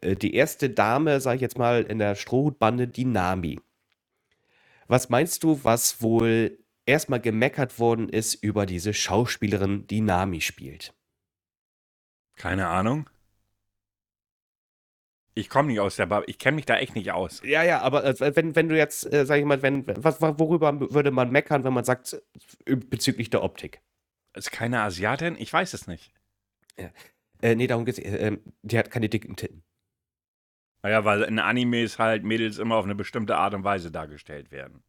[0.01, 3.61] äh, die erste Dame, sag ich jetzt mal, in der Strohhutbande, die Nami.
[4.89, 10.95] Was meinst du, was wohl erstmal gemeckert worden ist über diese Schauspielerin, die Nami spielt?
[12.37, 13.09] Keine Ahnung.
[15.39, 16.25] Ich komme nicht aus der Bubble.
[16.29, 17.43] Ich kenne mich da echt nicht aus.
[17.45, 20.81] Ja, ja, aber äh, wenn, wenn du jetzt, äh, sag ich mal, wenn, was, worüber
[20.93, 22.15] würde man meckern, wenn man sagt,
[22.65, 23.83] äh, bezüglich der Optik?
[24.35, 25.37] Ist keine Asiatin?
[25.39, 26.11] Ich weiß es nicht.
[27.43, 27.99] Äh, nee, darum geht's.
[27.99, 29.63] Äh, ähm, die hat keine dicken Titten.
[30.83, 34.83] Naja, weil in Animes halt Mädels immer auf eine bestimmte Art und Weise dargestellt werden.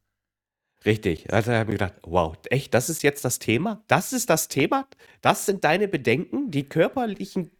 [0.85, 1.33] Richtig.
[1.33, 3.83] Also habe ich gedacht, wow, echt, das ist jetzt das Thema?
[3.87, 4.87] Das ist das Thema?
[5.19, 6.51] Das sind deine Bedenken?
[6.51, 7.51] Die körperlichen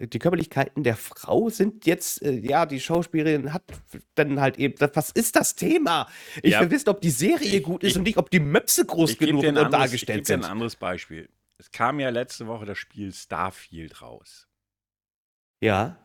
[0.00, 3.62] die Körperlichkeiten der Frau sind jetzt, äh, ja, die Schauspielerin hat
[4.14, 6.08] dann halt eben, was ist das Thema?
[6.42, 6.60] Ich Ja.
[6.60, 9.12] will wissen, ob die Serie Ich- gut ist ich- und nicht, ob die Möpse groß
[9.12, 10.50] Ich genug ein anderes, ich dargestellt geb dir ein sind.
[10.50, 11.28] anderes Beispiel.
[11.58, 14.46] Es kam ja letzte Woche das Spiel Starfield raus.
[15.60, 16.02] Ja,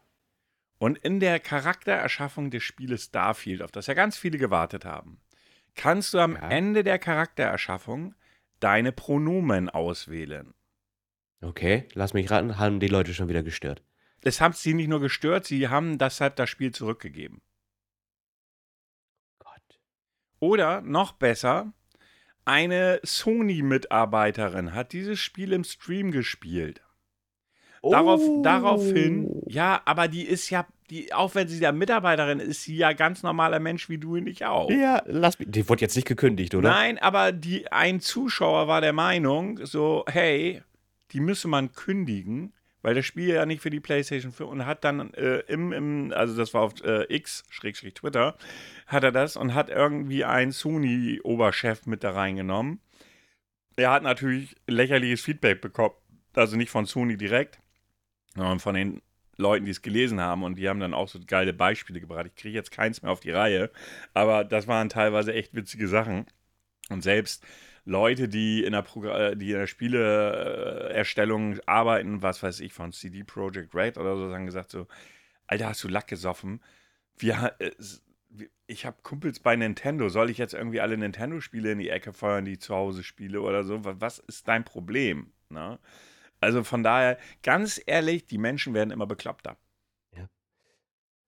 [0.77, 5.21] Und in der Charaktererschaffung des Spieles Starfield, auf das ja ganz viele gewartet haben,
[5.75, 6.49] kannst du am Ja.
[6.49, 8.15] Ende der Charaktererschaffung
[8.59, 10.55] deine Pronomen auswählen.
[11.41, 13.83] Okay, lass mich raten, haben die Leute schon wieder gestört.
[14.23, 17.41] Es haben sie nicht nur gestört, sie haben deshalb das Spiel zurückgegeben.
[19.39, 19.79] Gott.
[20.39, 21.73] Oder noch besser,
[22.45, 26.81] eine Sony-Mitarbeiterin hat dieses Spiel im Stream gespielt.
[27.83, 28.43] Darauf, Oh.
[28.43, 32.77] Daraufhin, ja, aber die ist ja, die, auch wenn sie da Mitarbeiterin ist, ist sie
[32.77, 34.69] ja ganz normaler Mensch wie du und ich auch.
[34.69, 35.49] Ja, lass mich.
[35.49, 36.69] Die wurde jetzt nicht gekündigt, oder?
[36.69, 40.61] Nein, aber die, ein Zuschauer war der Meinung, so, hey,
[41.11, 44.83] die müsse man kündigen, weil das Spiel ja nicht für die PlayStation 4 und hat
[44.83, 48.35] dann äh, im, im, also das war auf äh, X, Schrägstrich Twitter,
[48.87, 52.79] hat er das und hat irgendwie einen Sony-Oberchef mit da reingenommen.
[53.75, 55.95] Er hat natürlich lächerliches Feedback bekommen,
[56.33, 57.59] also nicht von Sony direkt,
[58.35, 59.01] sondern von den
[59.37, 62.27] Leuten, die es gelesen haben und die haben dann auch so geile Beispiele gebracht.
[62.27, 63.71] Ich kriege jetzt keins mehr auf die Reihe,
[64.13, 66.25] aber das waren teilweise echt witzige Sachen.
[66.91, 67.45] Und selbst
[67.85, 72.91] Leute, die in der, Progr äh, die in der Spieleerstellung arbeiten, was weiß ich, von
[72.93, 74.87] CD Projekt Red oder so, haben gesagt so,
[75.47, 76.61] Alter, hast du Lack gesoffen?
[77.17, 77.71] Wir, äh,
[78.67, 80.09] ich habe Kumpels bei Nintendo.
[80.09, 83.41] Soll ich jetzt irgendwie alle Nintendo-Spiele in die Ecke feuern, die ich zu Hause spiele
[83.41, 83.83] oder so?
[83.85, 85.33] Wa- Was ist dein Problem?
[85.49, 85.79] Ne?
[86.41, 89.57] Also von daher, ganz ehrlich, die Menschen werden immer bekloppter.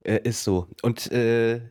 [0.04, 0.68] Äh, ist so.
[0.82, 1.62] Und äh,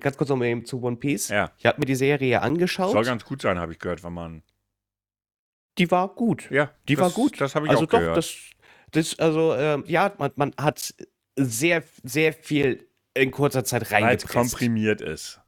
[0.00, 1.28] ganz kurz noch mal eben zu One Piece.
[1.28, 1.52] Ja.
[1.58, 2.92] Ich habe mir die Serie angeschaut.
[2.92, 4.42] Soll ganz gut sein, habe ich gehört, wenn man.
[5.78, 6.50] Die war gut.
[6.50, 7.40] Ja, Die war das, gut.
[7.40, 8.16] das habe ich Also auch doch, gehört.
[8.16, 8.34] das,
[8.90, 10.94] das, also ähm, ja, man, man hat
[11.36, 14.32] sehr, sehr viel in kurzer Zeit Weil es reingepresst.
[14.34, 15.40] komprimiert ist.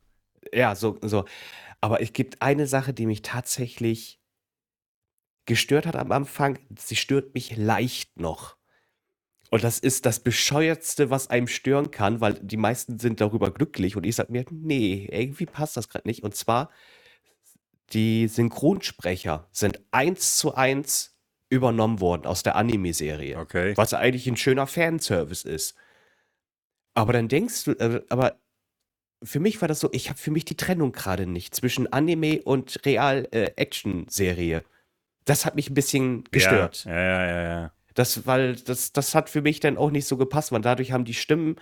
[0.55, 1.24] Ja, so, so.
[1.80, 4.20] Aber es gibt eine Sache, die mich tatsächlich
[5.47, 6.59] gestört hat am Anfang.
[6.78, 8.57] Sie stört mich leicht noch.
[9.53, 13.96] Und das ist das Bescheuertste, was einem stören kann, weil die meisten sind darüber glücklich
[13.96, 16.22] und ich sage mir, nee, irgendwie passt das gerade nicht.
[16.22, 16.70] Und zwar,
[17.90, 21.18] die Synchronsprecher sind eins zu eins
[21.50, 23.36] übernommen worden aus der Anime-Serie.
[23.36, 23.76] Okay.
[23.76, 25.74] Was eigentlich ein schöner Fanservice ist.
[26.94, 28.40] Aber dann denkst du, äh, aber
[29.22, 32.40] für mich war das so, ich habe für mich die Trennung gerade nicht zwischen Anime
[32.42, 34.64] und Real-Action-Serie.
[35.26, 36.86] das hat mich ein bisschen gestört.
[36.86, 37.72] Ja, ja, ja, ja.
[37.95, 41.05] Das, weil das, das hat für mich dann auch nicht so gepasst, weil dadurch haben
[41.05, 41.57] die Stimmen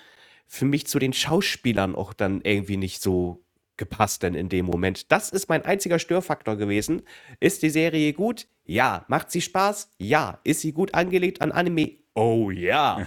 [0.47, 3.45] für mich zu den Schauspielern auch dann irgendwie nicht so
[3.81, 5.11] gepasst denn in dem Moment.
[5.11, 7.03] Das ist mein einziger Störfaktor gewesen.
[7.41, 8.47] Ist die Serie gut?
[8.64, 9.05] Ja.
[9.09, 9.91] Macht sie Spaß?
[9.99, 10.39] Ja.
[10.45, 11.97] Ist sie gut angelegt an Anime?
[12.14, 13.07] Oh ja.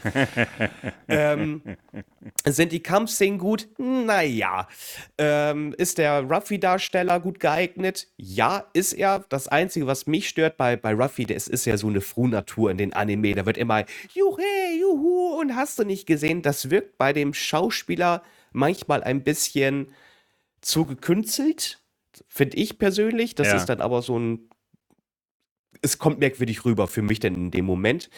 [1.07, 1.61] ähm,
[2.45, 3.67] sind die Kampfszenen gut?
[3.78, 4.67] Naja.
[5.17, 8.07] Ähm, ist der Ruffy-Darsteller gut geeignet?
[8.17, 9.24] Ja, ist er.
[9.30, 12.78] Das Einzige, was mich stört bei, bei Ruffy, das ist ja so eine Frohnatur in
[12.78, 13.36] den Anime.
[13.36, 14.41] Da wird immer Juhe,
[14.80, 16.41] Juhu und hast du nicht gesehen.
[16.41, 19.88] Das wirkt bei dem Schauspieler manchmal ein bisschen
[20.64, 21.82] zu gekünstelt,
[22.28, 23.36] finde ich persönlich.
[23.36, 23.57] Das Ja.
[23.57, 24.49] ist dann aber so ein.
[25.82, 28.09] Es kommt merkwürdig rüber für mich denn in dem Moment.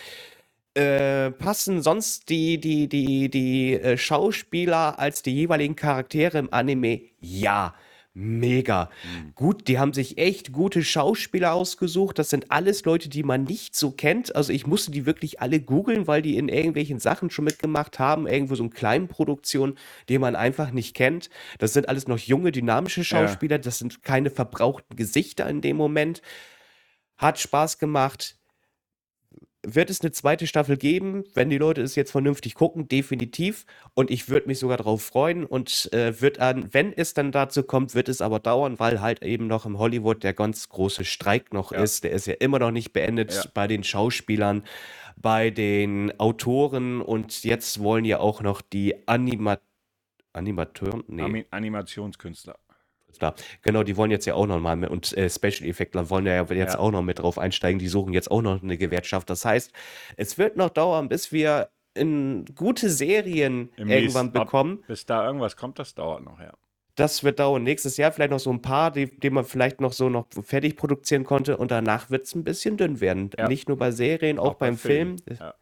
[0.76, 7.02] Äh, passen sonst die, die, die, die äh, Schauspieler als die jeweiligen Charaktere im Anime?
[7.22, 7.74] Ja,
[8.16, 8.89] mega.
[9.36, 12.18] Gut, die haben sich echt gute Schauspieler ausgesucht.
[12.18, 14.36] Das sind alles Leute, die man nicht so kennt.
[14.36, 18.26] Also ich musste die wirklich alle googeln, weil die in irgendwelchen Sachen schon mitgemacht haben.
[18.26, 19.78] Irgendwo so in kleinen Produktionen,
[20.09, 21.30] die man einfach nicht kennt.
[21.59, 23.59] Das sind alles noch junge, dynamische Schauspieler.
[23.59, 26.22] Das sind keine verbrauchten Gesichter in dem Moment.
[27.18, 28.38] Hat Spaß gemacht.
[29.68, 32.88] Wird es eine zweite Staffel geben, wenn die Leute es jetzt vernünftig gucken?
[32.88, 33.66] Definitiv.
[33.93, 35.45] Und ich würde mich sogar darauf freuen.
[35.45, 39.24] Und äh, wird an, wenn es dann dazu kommt, wird es aber dauern, weil halt
[39.24, 41.82] eben noch im Hollywood der ganz große Streik noch Ja.
[41.84, 42.03] ist.
[42.03, 43.43] Der ist ja immer noch nicht beendet Ja.
[43.53, 44.63] bei den Schauspielern,
[45.18, 49.57] bei den Autoren und jetzt wollen ja auch noch die Anima
[50.34, 52.57] Animateuren, nee, Animationskünstler.
[53.20, 53.36] Klar.
[53.61, 56.41] Genau, die wollen jetzt ja auch noch mal mit und äh, Special Effektler wollen ja
[56.43, 56.80] jetzt Ja.
[56.80, 57.80] auch noch mit drauf einsteigen.
[57.80, 59.30] Die suchen jetzt auch noch eine Gewerkschaft.
[59.30, 59.72] Das heißt,
[60.18, 64.84] es wird noch dauern, bis wir in gute Serien Im irgendwann nächsten- ab- bekommen.
[64.88, 66.51] Bis da irgendwas kommt, das dauert noch, ja.
[66.95, 67.63] Das wird dauern.
[67.63, 70.78] Nächstes Jahr vielleicht noch so ein paar, die, die man vielleicht noch so noch fertig
[70.78, 71.57] produzieren konnte.
[71.57, 73.32] Und danach wird es ein bisschen dünn werden.
[73.38, 73.49] Ja.
[73.49, 75.18] Nicht nur bei Serien, auch, bei beim Film.
[75.39, 75.55] Ja.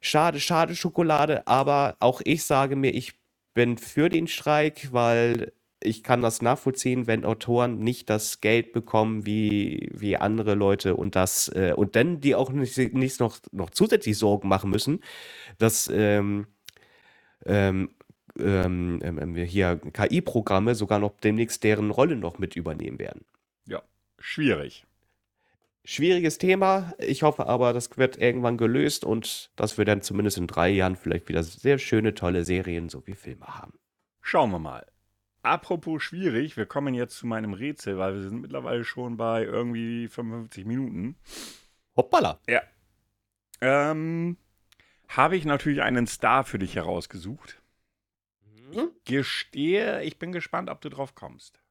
[0.00, 3.12] Schade, schade Schokolade, aber auch ich sage mir, ich
[3.54, 5.52] bin für den Streik, weil
[5.82, 11.16] ich kann das nachvollziehen, wenn Autoren nicht das Geld bekommen wie, wie andere Leute und
[11.16, 15.00] das äh, und dann die auch nicht, nicht noch, noch zusätzlich Sorgen machen müssen,
[15.58, 16.46] dass ähm,
[17.46, 17.90] ähm,
[18.38, 23.24] ähm, ähm, hier KI-Programme sogar noch demnächst deren Rolle noch mit übernehmen werden.
[23.66, 23.82] ja.
[24.18, 24.84] Schwierig.
[25.82, 26.92] Schwieriges Thema.
[26.98, 30.94] Ich hoffe aber, das wird irgendwann gelöst und dass wir dann zumindest in drei Jahren
[30.94, 33.72] vielleicht wieder sehr schöne, tolle Serien sowie Filme haben.
[34.20, 34.84] Schauen wir mal.
[35.42, 40.08] Apropos schwierig, wir kommen jetzt zu meinem Rätsel, weil wir sind mittlerweile schon bei irgendwie
[40.08, 41.16] 55 Minuten.
[41.96, 42.40] Hoppala.
[42.48, 42.62] Ja.
[43.62, 44.36] Ähm,
[45.08, 47.60] habe ich natürlich einen Star für dich herausgesucht.
[48.44, 48.90] Mhm.
[49.04, 51.62] Gestehe, ich bin gespannt, ob du drauf kommst.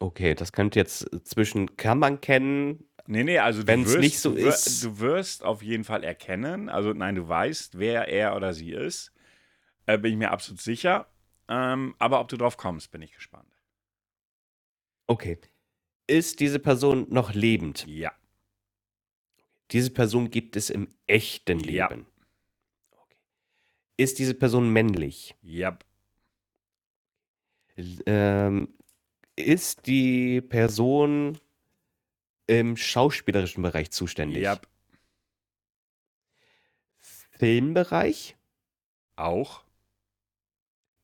[0.00, 2.88] Okay, das könnte jetzt zwischen kann man kennen.
[3.06, 6.68] Nee, nee, also du Wenn's wirst, nicht so ist- du wirst auf jeden Fall erkennen,
[6.68, 9.12] also nein, du weißt, wer er oder sie ist.
[9.86, 11.08] Äh, bin ich mir absolut sicher.
[11.54, 13.60] Ähm, aber ob du drauf kommst, bin ich gespannt.
[15.06, 15.38] Okay.
[16.06, 17.86] Ist diese Person noch lebend?
[17.86, 18.12] Ja.
[19.70, 21.88] Diese Person gibt es im echten Ja.
[21.88, 22.06] Leben.
[22.90, 23.16] Okay.
[23.98, 25.34] Ist diese Person männlich?
[25.42, 25.78] Ja.
[27.76, 28.72] Ähm,
[29.36, 31.38] ist die Person
[32.46, 34.42] im schauspielerischen Bereich zuständig?
[34.42, 34.58] Ja.
[37.00, 38.36] Filmbereich?
[39.16, 39.64] Auch?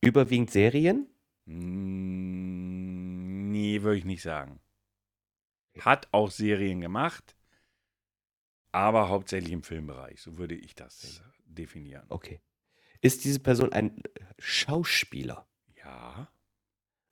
[0.01, 1.07] Überwiegend Serien?
[1.45, 4.59] Mm, Nee, würde ich nicht sagen.
[5.79, 7.35] Hat auch Serien gemacht,
[8.71, 10.21] aber hauptsächlich im Filmbereich.
[10.21, 12.05] So würde ich das definieren.
[12.09, 12.41] Okay.
[13.01, 14.01] Ist diese Person ein
[14.37, 15.47] Schauspieler?
[15.83, 16.31] Ja.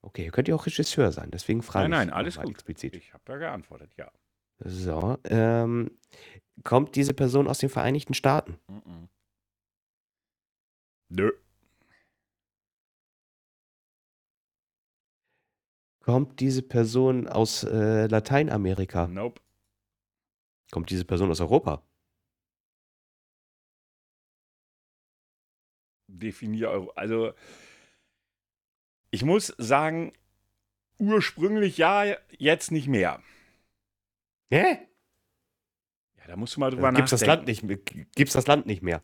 [0.01, 2.55] Okay, könnte ja auch Regisseur sein, deswegen frage Nein, ich nein, alles nochmal gut.
[2.55, 2.95] explizit.
[2.95, 4.11] Ich habe da geantwortet, ja.
[4.59, 5.91] So, ähm,
[6.63, 8.57] kommt diese Person aus den Vereinigten Staaten?
[8.67, 9.09] Mhm.
[11.09, 11.31] Nö.
[16.07, 19.07] Kommt diese Person aus äh, Lateinamerika?
[19.07, 19.41] Nope.
[20.71, 21.83] Kommt diese Person aus Europa?
[26.07, 26.91] Definier Euro.
[26.91, 27.33] Also,
[29.11, 30.13] ich muss sagen,
[30.97, 33.21] ursprünglich ja, jetzt nicht mehr.
[34.49, 34.87] Hä?
[36.19, 37.67] Ja, da musst du mal drüber Gibt's das nachdenken.
[37.67, 38.15] Land nicht?
[38.15, 39.03] Gibt's das Land nicht mehr?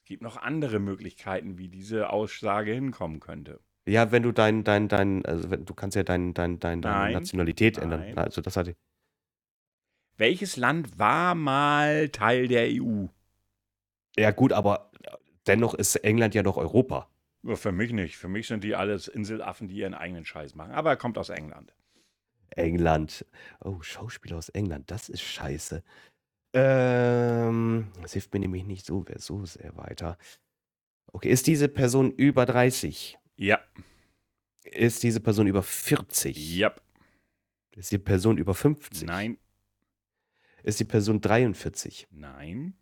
[0.00, 3.60] Es gibt noch andere Möglichkeiten, wie diese Aussage hinkommen könnte.
[3.86, 6.94] Ja, wenn du dein, dein, dein, also wenn, du kannst ja dein, dein, dein, deine
[6.94, 7.12] Nein.
[7.12, 7.84] Nationalität Nein.
[7.84, 8.18] ändern.
[8.18, 8.76] Also das hatte.
[10.16, 13.06] Welches Land war mal Teil der EU?
[14.16, 14.90] Ja, gut, aber
[15.46, 17.08] dennoch ist England ja doch Europa.
[17.42, 18.18] Ja, Für mich nicht.
[18.18, 20.72] Für mich sind die alles Inselaffen, die ihren eigenen Scheiß machen.
[20.72, 21.74] Aber er kommt aus England.
[22.50, 23.24] England.
[23.60, 25.82] Oh, Schauspieler aus England, das ist scheiße.
[26.52, 30.18] Ähm, das hilft mir nämlich nicht so, so sehr weiter.
[31.12, 33.19] Okay, ist diese Person über 30?
[33.42, 33.58] Ja,
[34.64, 36.36] Ist diese Person über 40?
[36.58, 36.74] ja,
[37.74, 39.04] Ist die Person über 50?
[39.04, 39.38] nein,
[40.62, 42.06] Ist die Person 43?
[42.10, 42.74] nein,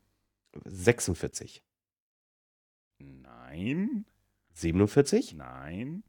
[0.64, 1.62] 46?
[2.98, 4.04] nein,
[4.52, 5.34] 47?
[5.34, 6.02] nein,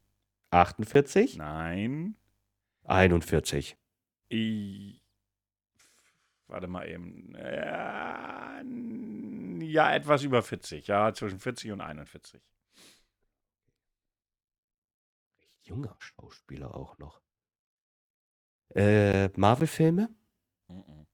[0.50, 1.36] 48?
[1.36, 2.16] nein.
[2.82, 3.76] 41.
[4.32, 5.00] I,
[6.48, 7.36] warte mal eben.
[9.62, 10.88] Ja, etwas über 40.
[10.88, 12.42] Ja, zwischen 40 und 41.
[15.70, 17.20] Junger Schauspieler auch noch.
[18.74, 20.08] Äh, Marvel-Filme?
[20.68, 21.06] Mhm.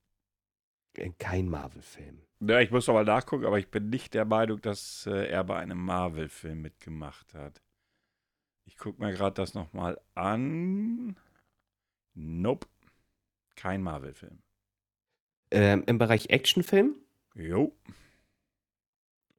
[1.19, 2.23] Kein Marvel-Film.
[2.39, 5.57] Ja, ich muss aber nachgucken, aber ich bin nicht der Meinung, dass äh, er bei
[5.59, 7.61] einem Marvel-Film mitgemacht hat.
[8.65, 11.19] Ich gucke mir gerade das nochmal an.
[12.15, 12.67] Nope.
[13.55, 14.41] Kein Marvel-Film.
[15.51, 16.95] Ähm, Im Bereich Actionfilm?
[17.35, 17.77] Jo,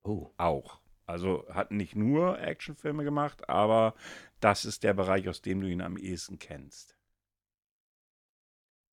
[0.04, 0.32] Oh.
[0.38, 0.80] auch.
[1.08, 3.94] Also hat nicht nur Actionfilme gemacht, aber
[4.40, 6.98] das ist der Bereich, aus dem du ihn am ehesten kennst.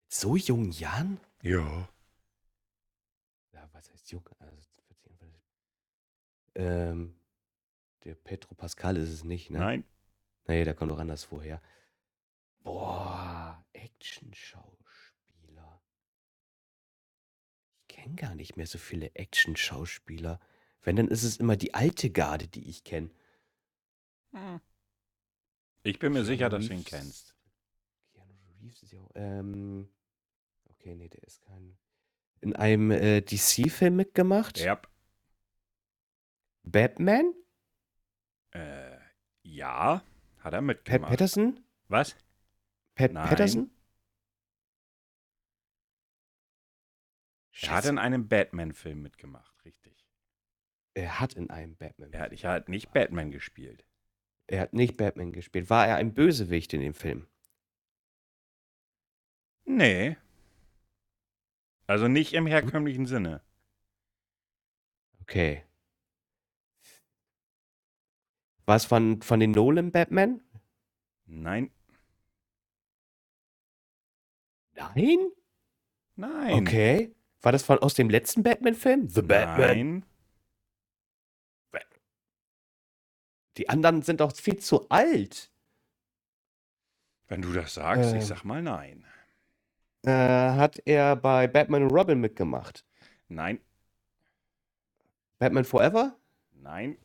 [0.07, 1.19] So jungen Jahren?
[1.41, 1.89] Ja.
[3.51, 4.23] Ja, was heißt jung?
[4.39, 4.55] Also
[4.87, 5.41] 40, 41.
[6.55, 7.19] ähm,
[8.05, 9.59] der Petro Pascal ist es nicht, ne?
[9.59, 9.83] Nein.
[10.47, 11.61] Nee, der kommt doch anders vorher.
[12.63, 15.81] Boah, Action-Schauspieler.
[17.81, 20.39] Ich kenne gar nicht mehr so viele Action-Schauspieler.
[20.85, 23.09] Wenn, dann ist es immer die alte Garde, die ich kenne.
[24.31, 24.61] Hm.
[25.81, 26.91] Ich bin mir Keanu sicher, dass du ihn Reeves.
[26.91, 27.35] kennst.
[28.13, 29.89] Keanu Reeves ist ja auch, ähm,
[30.69, 31.75] okay, nee, der ist kein.
[32.41, 34.59] In einem äh, DC-Film mitgemacht?
[34.59, 34.79] Ja.
[36.61, 37.33] Batman?
[38.51, 38.97] Äh,
[39.41, 40.03] ja,
[40.37, 41.09] hat er Pat mitgemacht.
[41.09, 41.65] Patterson?
[41.87, 42.15] Was?
[42.93, 43.27] Pat Nein.
[43.27, 43.71] Patterson?
[47.61, 49.54] Er hat in einem Batman-Film mitgemacht.
[50.95, 52.11] Er hat in einem Batman.
[52.13, 53.85] Er hat, ich hat nicht Batman gespielt.
[54.47, 55.69] Er hat nicht Batman gespielt.
[55.69, 57.27] War er ein Bösewicht in dem Film?
[59.65, 60.17] Nee.
[61.87, 63.41] Also nicht im herkömmlichen Sinne.
[65.21, 65.63] Okay.
[68.65, 70.41] War es von, von den Nolan Batman?
[71.25, 71.71] Nein.
[74.73, 75.31] Nein?
[76.15, 76.53] Nein.
[76.53, 77.15] Okay.
[77.41, 79.09] War das von aus dem letzten Batman-Film?
[79.09, 79.67] The Batman.
[79.67, 80.05] Nein.
[83.57, 85.51] Die anderen sind doch viel zu alt.
[87.27, 88.17] Wenn du das sagst, Ähm.
[88.19, 89.05] ich sag mal nein.
[90.03, 92.85] Äh, hat er bei Batman und Robin mitgemacht?
[93.27, 93.59] Nein.
[95.39, 96.15] Batman Forever?
[96.51, 96.97] Nein.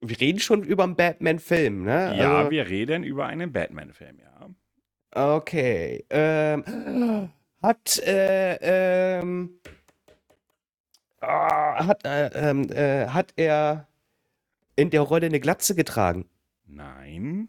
[0.00, 2.16] Wir reden schon über einen Batman-Film, ne?
[2.16, 4.48] Ja, Also- wir reden über einen Batman-Film, ja.
[5.36, 6.04] Okay.
[6.10, 7.32] Ähm,
[7.62, 9.58] hat, äh, ähm,
[11.20, 13.86] ah, hat, äh, ähm, äh, hat er
[14.76, 16.28] in der Rolle eine Glatze getragen?
[16.66, 17.48] Nein.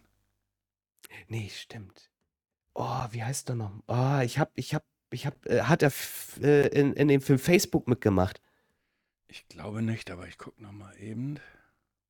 [1.28, 2.10] Nee, stimmt.
[2.74, 3.72] Oh, wie heißt der noch?
[3.88, 5.92] Oh, ich hab, ich hab, ich hab, äh, hat er
[6.42, 8.42] äh, in, in dem Film Facebook mitgemacht?
[9.28, 11.40] Ich glaube nicht, aber ich gucke noch mal eben,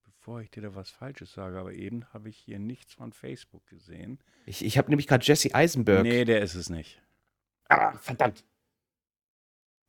[0.03, 1.59] bevor ich dir da was Falsches sage.
[1.59, 4.19] Aber eben habe ich hier nichts von Facebook gesehen.
[4.45, 6.03] Ich, ich habe nämlich gerade Jesse Eisenberg.
[6.03, 7.01] Nee, der ist es nicht.
[7.67, 8.45] Ah, verdammt.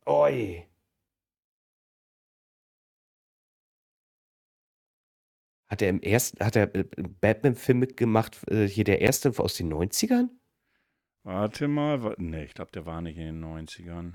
[0.05, 0.67] Oi.
[5.71, 6.83] Hat er im ersten, hat er äh,
[7.21, 10.27] Batman-Film mitgemacht, äh, hier der erste aus den 90ern?
[11.23, 12.03] Warte mal.
[12.03, 14.13] wa- Nee, ich glaube, der war nicht in den 90ern.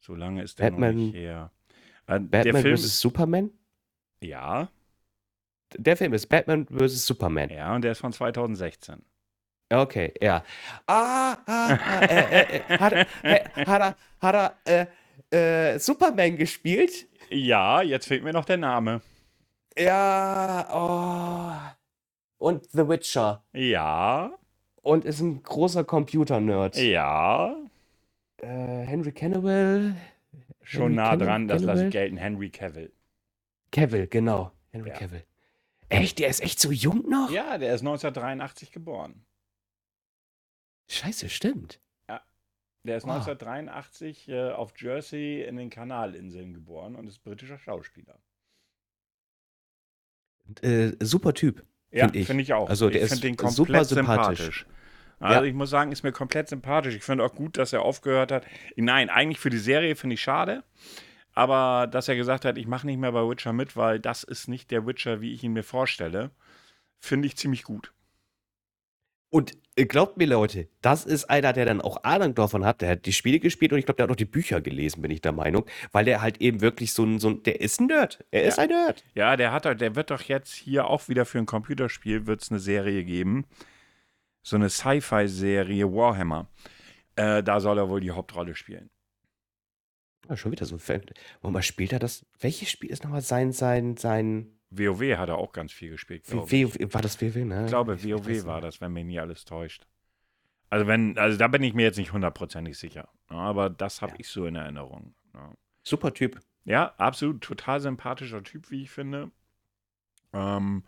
[0.00, 1.52] So lange ist der noch Batman- nicht her.
[2.08, 3.00] Äh, der Batman Film vs.
[3.00, 3.50] Superman?
[4.20, 4.68] ja,
[5.76, 7.06] Der Film ist Batman vs.
[7.06, 7.50] Superman.
[7.50, 9.00] ja, und der ist von 2016.
[9.72, 10.44] Okay, ja.
[10.86, 14.88] Ah, ah, ah äh, äh, äh, hat, äh, hat er, hat
[15.30, 17.06] er Superman gespielt?
[17.30, 19.00] Ja, jetzt fehlt mir noch der Name.
[19.76, 22.44] Ja, oh.
[22.46, 23.44] Und The Witcher.
[23.52, 24.32] Ja,
[24.82, 26.76] und ist ein großer Computer-Nerd.
[26.76, 27.56] Ja,
[28.38, 28.46] Äh,
[28.84, 29.94] Henry Cavill.
[30.62, 32.16] schon Henry nah Cavill- dran, das lasse ich gelten.
[32.18, 32.92] Henry Cavill.
[33.72, 34.52] Cavill, genau.
[34.72, 34.94] Henry Ja.
[34.96, 35.24] Cavill.
[35.88, 36.18] Echt?
[36.18, 37.30] Der ist echt so jung noch?
[37.30, 39.24] Ja, der ist 1983 geboren.
[40.88, 41.80] Scheiße, stimmt.
[42.86, 43.12] Der ist Wow.
[43.26, 48.18] 1983 äh, auf Jersey in den Kanalinseln geboren und ist britischer Schauspieler.
[50.62, 51.64] Äh, super Typ.
[51.90, 52.26] Ja, Find ich.
[52.26, 52.68] finde ich auch.
[52.68, 54.38] Also, der ich ist finde den super sympathisch.
[54.40, 54.66] sympathisch.
[55.20, 55.44] Also Ja.
[55.48, 56.94] ich muss sagen, ist mir komplett sympathisch.
[56.96, 58.44] Ich finde auch gut, dass er aufgehört hat.
[58.76, 60.64] Nein, eigentlich für die Serie finde ich schade.
[61.32, 64.48] Aber dass er gesagt hat, ich mache nicht mehr bei Witcher mit, weil das ist
[64.48, 66.30] nicht der Witcher, wie ich ihn mir vorstelle,
[67.00, 67.92] finde ich ziemlich gut.
[69.34, 72.80] Und äh, glaubt mir, Leute, das ist einer, der dann auch Ahnung davon hat.
[72.82, 75.10] Der hat die Spiele gespielt und ich glaube, der hat auch die Bücher gelesen, bin
[75.10, 75.66] ich der Meinung.
[75.90, 78.24] Weil der halt eben wirklich so ein, so ein der ist ein Nerd.
[78.30, 78.62] Er ist Ja.
[78.62, 79.02] ein Nerd.
[79.16, 82.52] Ja, der hat, der wird doch jetzt hier auch wieder für ein Computerspiel wird es
[82.52, 83.44] eine Serie geben.
[84.44, 86.48] So eine Sci-Fi-Serie Warhammer.
[87.16, 88.88] Äh, da soll er wohl die Hauptrolle spielen.
[90.28, 91.02] Ah, schon wieder so ein Fan.
[91.40, 92.24] Und mal spielt er das?
[92.38, 94.52] Welches Spiel ist nochmal sein, sein, sein.
[94.78, 97.62] WoW hat er auch ganz viel gespielt, war das WoW, ne?
[97.64, 99.86] Ich glaube, Ich WoW war das, wenn mich nie alles täuscht.
[100.70, 103.08] Also wenn, also da bin ich mir jetzt nicht hundertprozentig sicher.
[103.30, 104.18] Ja, aber das habe Ja.
[104.20, 105.14] ich so in Erinnerung.
[105.34, 105.52] Ja.
[105.82, 106.40] Super Typ.
[106.64, 109.30] ja, absolut, total sympathischer Typ, wie ich finde.
[110.32, 110.82] Ähm,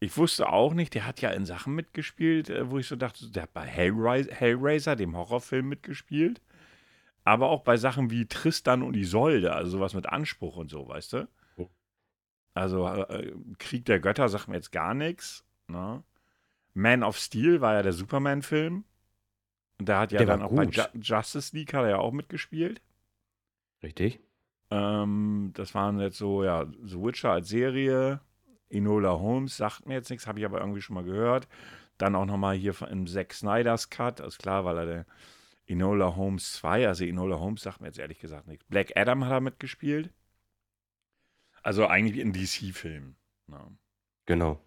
[0.00, 3.28] ich wusste auch nicht, der hat ja in Sachen mitgespielt, äh, wo ich so dachte,
[3.30, 6.40] der hat bei Hellraiser, Hellraiser, dem Horrorfilm, mitgespielt.
[7.24, 11.12] Aber auch bei Sachen wie Tristan und Isolde, also sowas mit Anspruch und so, weißt
[11.14, 11.28] du?
[12.58, 15.44] Also äh, Krieg der Götter sagt mir jetzt gar nichts.
[15.68, 16.02] Ne?
[16.74, 18.84] Man of Steel war ja der Superman-Film.
[19.78, 20.76] Und da hat ja Der dann auch bei gut.
[20.76, 22.82] Ju Justice League hat er ja auch mitgespielt.
[23.82, 24.20] Richtig?
[24.70, 28.20] Ähm, das waren jetzt so, ja, The Witcher als Serie.
[28.70, 31.48] Enola Holmes sagt mir jetzt nichts, habe ich aber irgendwie schon mal gehört.
[31.96, 35.06] Dann auch nochmal hier im Zack Snyder's Cut, ist klar, weil er der
[35.66, 38.64] Enola Holmes 2, also Enola Holmes sagt mir jetzt ehrlich gesagt nichts.
[38.68, 40.10] Black Adam hat er mitgespielt.
[41.68, 43.14] Also eigentlich in DC-Filmen.
[43.46, 43.76] Ne?
[44.24, 44.58] Genau.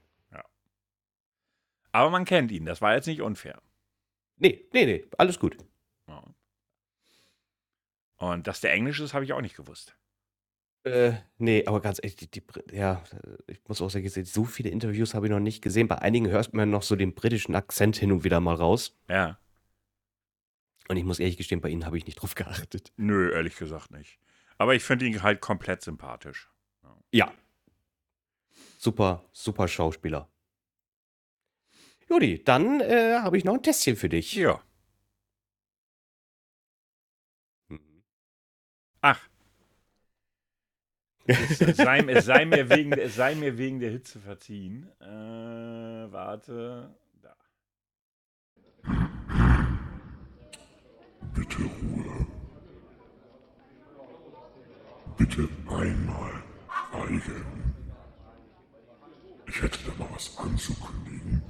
[1.92, 3.60] Aber man kennt ihn, das war jetzt nicht unfair.
[4.38, 5.58] Nee, nee, nee, alles gut.
[6.08, 6.24] Ja.
[8.18, 9.98] Und dass der Englisch ist, habe ich auch nicht gewusst.
[10.84, 13.04] Äh, nee, aber ganz ehrlich, die, die, ja,
[13.48, 15.88] ich muss auch sagen, so viele Interviews habe ich noch nicht gesehen.
[15.88, 18.96] Bei einigen hört man noch so den britischen Akzent hin und wieder mal raus.
[19.10, 19.40] Ja.
[20.88, 22.94] Und ich muss ehrlich gestehen, bei ihnen habe ich nicht drauf geachtet.
[22.96, 24.20] Nö, ehrlich gesagt nicht.
[24.60, 26.52] Aber ich finde ihn halt komplett sympathisch.
[27.12, 27.34] Ja.
[28.78, 30.30] Super, super Schauspieler.
[32.10, 34.34] Judi, dann äh, habe ich noch ein Testchen für dich.
[34.34, 34.62] Ja.
[39.02, 39.28] Ach.
[41.26, 44.90] Es sei, es, sei mir wegen, es sei mir wegen der Hitze verziehen.
[45.00, 45.06] Äh,
[46.12, 46.96] warte.
[47.22, 47.36] Da.
[51.34, 52.28] Bitte Ruhe.
[55.18, 56.51] Bitte einmal
[56.92, 57.46] schweigen.
[59.48, 61.42] Ich hätte da mal was anzukündigen.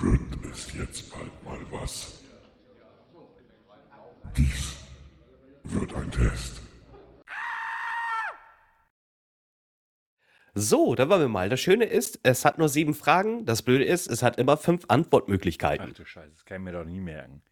[0.00, 2.20] Wird es jetzt bald mal was?
[4.36, 4.76] Dies
[5.64, 6.60] wird ein Test.
[10.54, 11.48] So, da waren wir mal.
[11.48, 13.46] Das Schöne ist, es hat nur sieben Fragen.
[13.46, 15.88] Das Blöde ist, es hat immer fünf Antwortmöglichkeiten.
[15.90, 17.42] Ach du Scheiße, das kann ich mir doch nie merken.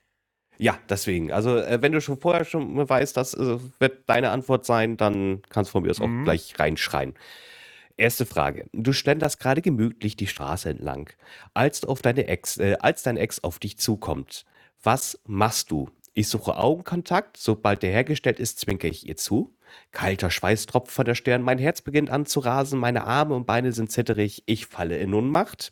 [0.60, 1.32] Ja, deswegen.
[1.32, 5.40] Also, äh, wenn du schon vorher schon weißt, das äh, wird deine Antwort sein, dann
[5.48, 6.20] kannst du von mir aus Mhm.
[6.20, 7.14] auch gleich reinschreien.
[7.96, 8.66] Erste Frage.
[8.72, 11.10] Du schlenderst gerade gemütlich die Straße entlang,
[11.54, 14.44] als, du auf deine Ex, äh, als dein Ex auf dich zukommt.
[14.82, 15.88] Was machst du?
[16.14, 17.36] Ich suche Augenkontakt.
[17.38, 19.54] Sobald der hergestellt ist, zwinke ich ihr zu.
[19.92, 21.42] Kalter Schweiß tropft von der Stirn.
[21.42, 22.78] Mein Herz beginnt an zu rasen.
[22.80, 24.42] Meine Arme und Beine sind zitterig.
[24.46, 25.70] Ich falle in Ohnmacht.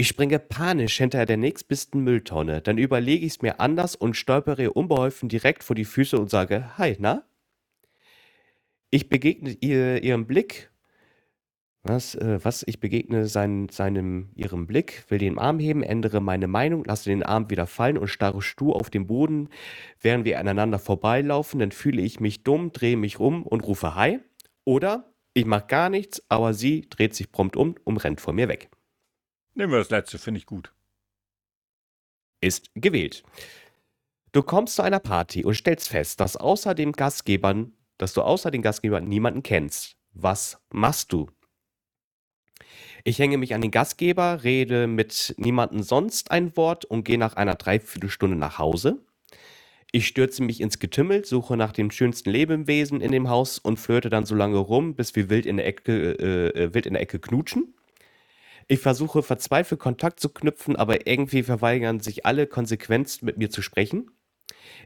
[0.00, 2.60] Ich springe panisch hinter der nächstbesten Mülltonne.
[2.60, 6.78] Dann überlege ich es mir anders und stolpere unbeholfen direkt vor die Füße und sage:
[6.78, 7.24] Hi, na?
[8.90, 10.70] Ich begegne ihr, ihrem Blick.
[11.82, 12.62] Was, äh, was?
[12.68, 17.24] Ich begegne sein, seinem, ihrem Blick, will den Arm heben, ändere meine Meinung, lasse den
[17.24, 19.48] Arm wieder fallen und starre stur auf den Boden,
[20.00, 21.58] während wir aneinander vorbeilaufen.
[21.58, 24.20] Dann fühle ich mich dumm, drehe mich um und rufe Hi.
[24.64, 28.46] Oder ich mache gar nichts, aber sie dreht sich prompt um und rennt vor mir
[28.46, 28.70] weg.
[29.58, 30.72] Nehmen wir das letzte, finde ich gut.
[32.40, 33.24] ist gewählt.
[34.30, 38.52] Du kommst zu einer Party und stellst fest, dass außer dem Gastgebern, dass du außer
[38.52, 39.96] den Gastgebern niemanden kennst.
[40.12, 41.28] Was machst du?
[43.02, 47.34] Ich hänge mich an den Gastgeber, rede mit niemandem sonst ein Wort und gehe nach
[47.34, 49.04] einer Dreiviertelstunde nach Hause.
[49.90, 54.08] Ich stürze mich ins Getümmel, suche nach dem schönsten Lebewesen in dem Haus und flirte
[54.08, 57.02] dann so lange rum, bis wir wild in der Ecke, äh, äh, wild in der
[57.02, 57.74] Ecke knutschen.
[58.68, 63.62] Ich versuche verzweifelt Kontakt zu knüpfen, aber irgendwie verweigern sich alle konsequent mit mir zu
[63.62, 64.10] sprechen.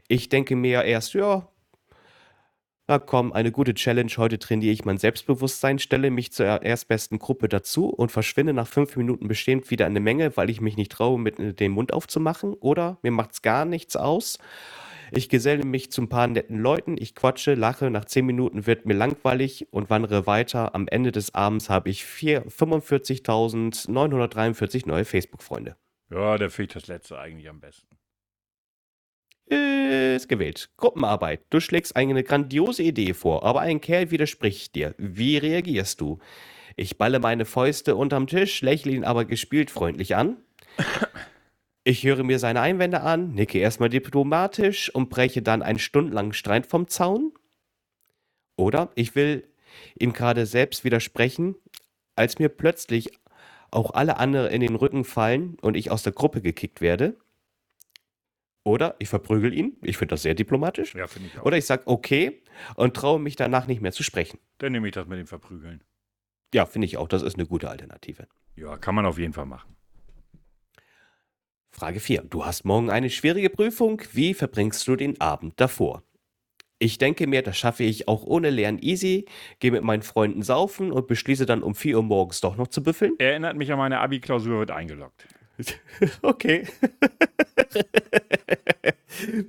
[0.07, 1.49] Ich denke mir erst, ja,
[2.87, 4.11] na komm, eine gute Challenge.
[4.17, 8.95] Heute trainiere ich mein Selbstbewusstsein, stelle mich zur erstbesten Gruppe dazu und verschwinde nach fünf
[8.95, 12.53] Minuten bestimmt wieder eine Menge, weil ich mich nicht traue, mit dem Mund aufzumachen.
[12.53, 14.37] Oder mir macht's gar nichts aus.
[15.11, 18.85] Ich geselle mich zu ein paar netten Leuten, ich quatsche, lache, nach zehn Minuten wird
[18.85, 20.73] mir langweilig und wandere weiter.
[20.75, 25.75] Am Ende des Abends habe ich 45.943 neue Facebook-Freunde.
[26.09, 27.87] Ja, da finde ich das letzte eigentlich am besten.
[29.47, 30.69] Ist gewählt.
[30.77, 31.41] Gruppenarbeit.
[31.49, 34.93] Du schlägst eine grandiose Idee vor, aber ein Kerl widerspricht dir.
[34.97, 36.19] Wie reagierst du?
[36.75, 40.37] Ich balle meine Fäuste unterm Tisch, lächle ihn aber gespielt freundlich an.
[41.85, 46.65] Ich höre mir seine Einwände an, nicke erstmal diplomatisch und breche dann einen stundenlangen Streit
[46.65, 47.33] vom Zaun.
[48.55, 49.47] Oder ich will
[49.99, 51.55] ihm gerade selbst widersprechen,
[52.15, 53.11] als mir plötzlich
[53.69, 57.17] auch alle anderen in den Rücken fallen und ich aus der Gruppe gekickt werde.
[58.63, 60.95] Oder ich verprügel ihn, ich finde das sehr diplomatisch.
[60.95, 61.45] Ja, finde ich auch.
[61.45, 62.41] Oder ich sage okay
[62.75, 64.39] und traue mich danach nicht mehr zu sprechen.
[64.59, 65.83] Dann nehme ich das mit dem Verprügeln.
[66.53, 68.27] Ja, finde ich auch, das ist eine gute Alternative.
[68.55, 69.75] Ja, kann man auf jeden Fall machen.
[71.73, 72.21] Frage 4.
[72.29, 73.99] Du hast morgen eine schwierige Prüfung.
[74.11, 76.03] Wie verbringst du den Abend davor?
[76.77, 79.25] Ich denke mir, das schaffe ich auch ohne Lernen easy,
[79.59, 82.83] gehe mit meinen Freunden saufen und beschließe dann um 4 Uhr morgens doch noch zu
[82.83, 83.13] büffeln.
[83.17, 85.27] Erinnert mich an meine Abi-Klausur, wird eingeloggt.
[86.21, 86.67] Okay.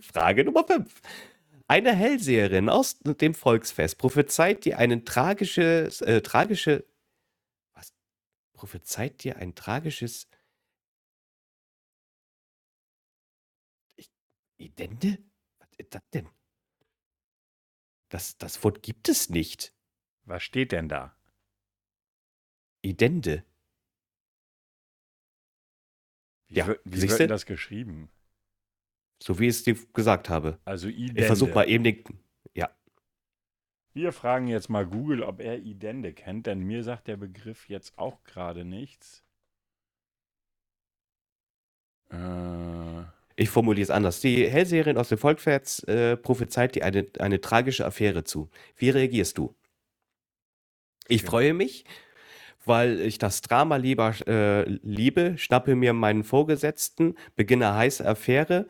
[0.01, 1.01] Frage Nummer 5.
[1.67, 6.85] Eine Hellseherin aus dem Volksfest prophezeit dir einen tragisches, äh, tragische,
[7.75, 7.93] was?
[8.53, 10.29] Prophezeit dir ein tragisches
[14.57, 15.19] ich, Idende?
[15.59, 16.29] Was ist das denn?
[18.09, 19.75] Das, das Wort gibt es nicht.
[20.25, 21.17] Was steht denn da?
[22.83, 23.45] Idende.
[26.49, 28.11] Wie, Ja, wird, wie wird denn das geschrieben?
[29.23, 30.61] So wie ich es dir gesagt habe.
[30.65, 31.23] Also Idende.
[31.23, 32.05] Ich versuche mal eben den.
[32.55, 32.71] Ja.
[33.95, 37.99] Wir fragen jetzt mal Google, ob er Idende kennt, denn mir sagt der Begriff jetzt
[37.99, 39.24] auch gerade nichts.
[43.37, 44.21] Ich formuliere es anders.
[44.21, 48.51] Die Hellseherin aus dem Volksfest äh, prophezeit dir eine, eine tragische Affäre zu.
[48.77, 49.55] Wie reagierst du?
[51.09, 51.27] Ich Okay.
[51.29, 51.85] freue mich,
[52.65, 58.69] weil ich das Drama lieber äh, liebe, schnappe mir meinen Vorgesetzten, beginne heiße Affäre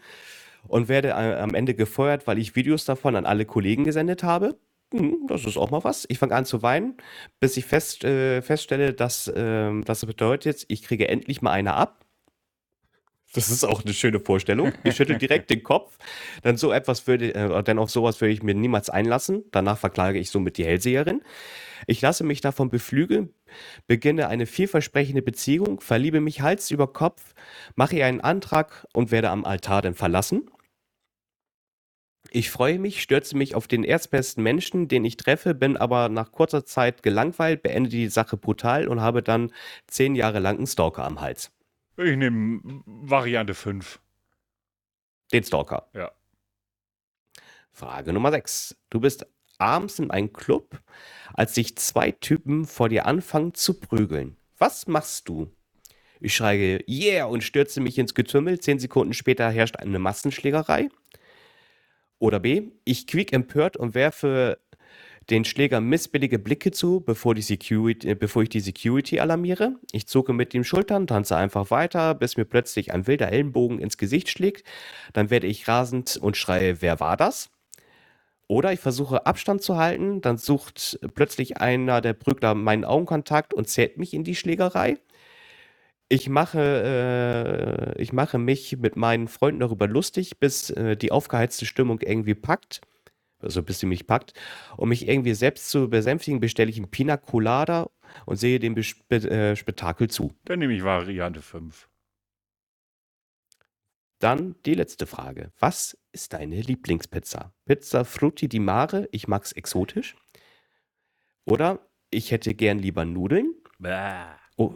[0.69, 4.59] und werde äh, am Ende gefeuert, weil ich Videos davon an alle Kollegen gesendet habe.
[4.93, 6.07] Hm, das ist auch mal was.
[6.09, 6.97] Ich fange an zu weinen,
[7.41, 12.04] bis ich fest, äh, feststelle, dass ähm, das bedeutet, ich kriege endlich mal eine ab.
[13.35, 14.73] Das ist auch eine schöne Vorstellung.
[14.85, 15.99] Ich schüttel direkt den Kopf.
[16.43, 19.45] Dann so etwas würde, äh, denn auf sowas würde ich mir niemals einlassen.
[19.51, 21.21] Danach verklage ich somit die Hellseherin.
[21.87, 23.35] Ich lasse mich davon beflügeln,
[23.87, 27.35] beginne eine vielversprechende Beziehung, verliebe mich Hals über Kopf,
[27.75, 30.49] mache ihr einen Antrag und werde am Altar dann verlassen.
[32.31, 36.33] Ich freue mich, stürze mich auf den erstbesten Menschen, den ich treffe, bin aber nach
[36.33, 39.53] kurzer Zeit gelangweilt, beende die Sache brutal und habe dann
[39.89, 41.53] zehn Jahre lang einen Stalker am Hals.
[41.97, 44.01] Ich nehme Variante 5.
[45.33, 45.89] Den Stalker.
[45.95, 46.13] Ja.
[47.73, 48.77] Frage Nummer 6.
[48.91, 49.27] Du bist
[49.59, 50.81] abends in einem Club,
[51.33, 54.37] als sich zwei Typen vor dir anfangen zu prügeln.
[54.59, 55.51] Was machst du?
[56.21, 58.61] Ich schreie Yeah und stürze mich ins Getümmel.
[58.61, 60.89] Zehn Sekunden später herrscht eine Massenschlägerei.
[62.19, 62.71] Oder B.
[62.85, 64.59] Ich quiek empört und werfe
[65.31, 69.77] den Schläger missbillige Blicke zu, bevor, die Security, äh, bevor ich die Security alarmiere.
[69.93, 73.99] Ich zucke mit den Schultern, tanze einfach weiter, bis mir plötzlich ein wilder Ellenbogen ins
[73.99, 74.67] Gesicht schlägt.
[75.13, 77.51] Dann werde ich rasend und schreie, wer war das?
[78.47, 83.69] Oder ich versuche Abstand zu halten, dann sucht plötzlich einer der Prügler meinen Augenkontakt und
[83.69, 84.99] zählt mich in die Schlägerei.
[86.11, 91.65] Ich mache, äh, ich mache mich mit meinen Freunden darüber lustig, bis äh, die aufgeheizte
[91.65, 92.83] Stimmung irgendwie packt.
[93.45, 94.33] Also bis sie mich packt.
[94.77, 97.91] Um mich irgendwie selbst zu besänftigen, bestelle ich einen Pina Colada
[98.27, 100.33] und sehe dem Bespe äh, Spektakel zu.
[100.45, 101.89] Dann nehme ich Variante 5.
[104.19, 105.53] Dann die letzte Frage.
[105.59, 107.53] Was ist deine Lieblingspizza?
[107.67, 110.17] Pizza Frutti di Mare, ich mag's exotisch.
[111.45, 113.55] Oder ich hätte gern lieber Nudeln.
[113.79, 114.25] Bäh.
[114.57, 114.75] O-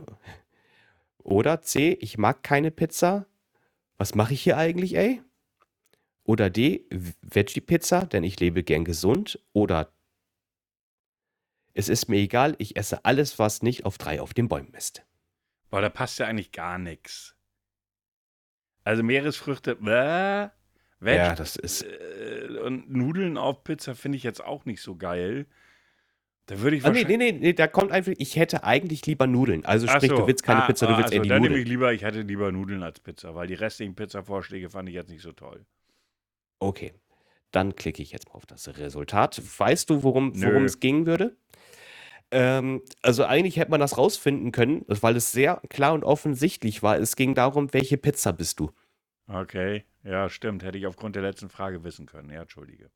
[1.22, 3.26] Oder C, ich mag keine Pizza.
[3.96, 5.22] Was mache ich hier eigentlich, ey?
[6.28, 6.84] Oder D,
[7.22, 9.40] Veggie-Pizza, denn ich lebe gern gesund.
[9.54, 9.90] Oder
[11.72, 15.06] es ist mir egal, ich esse alles, was nicht auf drei auf den Bäumen ist.
[15.70, 17.34] Boah, da passt ja eigentlich gar nichts.
[18.84, 20.48] Also Meeresfrüchte, bäh.
[21.00, 21.82] Veg Ja, das ist.
[21.84, 25.46] äh, und Nudeln auf Pizza finde ich jetzt auch nicht so geil.
[26.44, 29.26] Da würde ich Ah, nee, nee, nee, nee, da kommt einfach, ich hätte eigentlich lieber
[29.26, 29.64] Nudeln.
[29.64, 30.16] Also sprich, so.
[30.18, 31.68] du willst keine Ah, Pizza, du ah, willst also eher die dann nehme ich Nudeln.
[31.70, 35.22] lieber, ich hätte lieber Nudeln als Pizza, weil die restlichen Pizza-Vorschläge fand ich jetzt nicht
[35.22, 35.64] so toll.
[36.58, 36.92] Okay,
[37.50, 39.40] dann klicke ich jetzt mal auf das Resultat.
[39.58, 40.46] Weißt du, worum Nö.
[40.46, 41.36] worum es gehen würde?
[42.30, 46.98] Ähm, also eigentlich hätte man das rausfinden können, weil es sehr klar und offensichtlich war.
[46.98, 48.70] Es ging darum, welche Pizza bist du?
[49.28, 50.62] Okay, ja, stimmt.
[50.62, 52.30] Hätte ich aufgrund der letzten Frage wissen können.
[52.30, 52.90] Ja, entschuldige.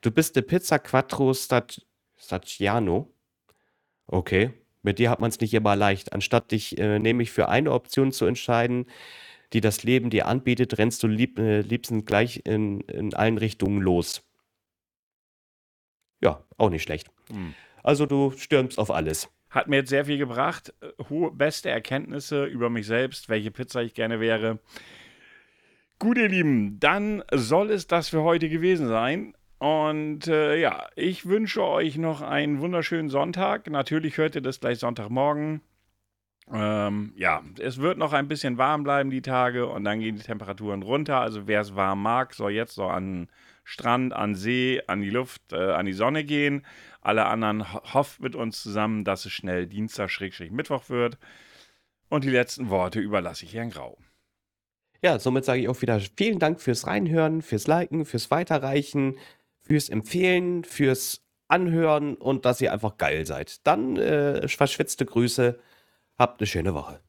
[0.00, 1.80] Du bist eine Pizza Quattro Stac
[2.16, 3.12] Stacciano.
[4.06, 4.52] Okay,
[4.82, 6.12] mit dir hat man es nicht immer leicht.
[6.12, 8.86] Anstatt dich äh, nämlich für eine Option zu entscheiden,
[9.52, 13.80] die das Leben dir anbietet, rennst du lieb, äh, liebsten gleich in, in allen Richtungen
[13.80, 14.22] los.
[16.20, 17.08] Ja, auch nicht schlecht.
[17.28, 17.54] Hm.
[17.82, 19.28] Also du stürmst auf alles.
[19.48, 20.72] Hat mir jetzt sehr viel gebracht.
[21.08, 24.60] Hohe, beste Erkenntnisse über mich selbst, welche Pizza ich gerne wäre.
[25.98, 29.34] Gut, ihr Lieben, dann soll es das für heute gewesen sein.
[29.58, 33.68] Und äh, ja, ich wünsche euch noch einen wunderschönen Sonntag.
[33.68, 35.60] Natürlich hört ihr das gleich Sonntagmorgen.
[36.52, 40.22] Ähm, ja, es wird noch ein bisschen warm bleiben die Tage und dann gehen die
[40.22, 41.20] Temperaturen runter.
[41.20, 43.28] Also wer es warm mag, soll jetzt so an
[43.62, 46.66] Strand, an See, an die Luft, äh, an die Sonne gehen.
[47.00, 51.18] Alle anderen ho hofft mit uns zusammen, dass es schnell Dienstag-Mittwoch wird.
[52.08, 53.96] Und die letzten Worte überlasse ich Herrn Grau.
[55.02, 59.16] Ja, somit sage ich auch wieder vielen Dank fürs Reinhören, fürs Liken, fürs Weiterreichen,
[59.62, 63.66] fürs Empfehlen, fürs Anhören und dass ihr einfach geil seid.
[63.66, 65.58] Dann äh, verschwitzte Grüße.
[66.20, 67.00] Habt eine schöne Woche.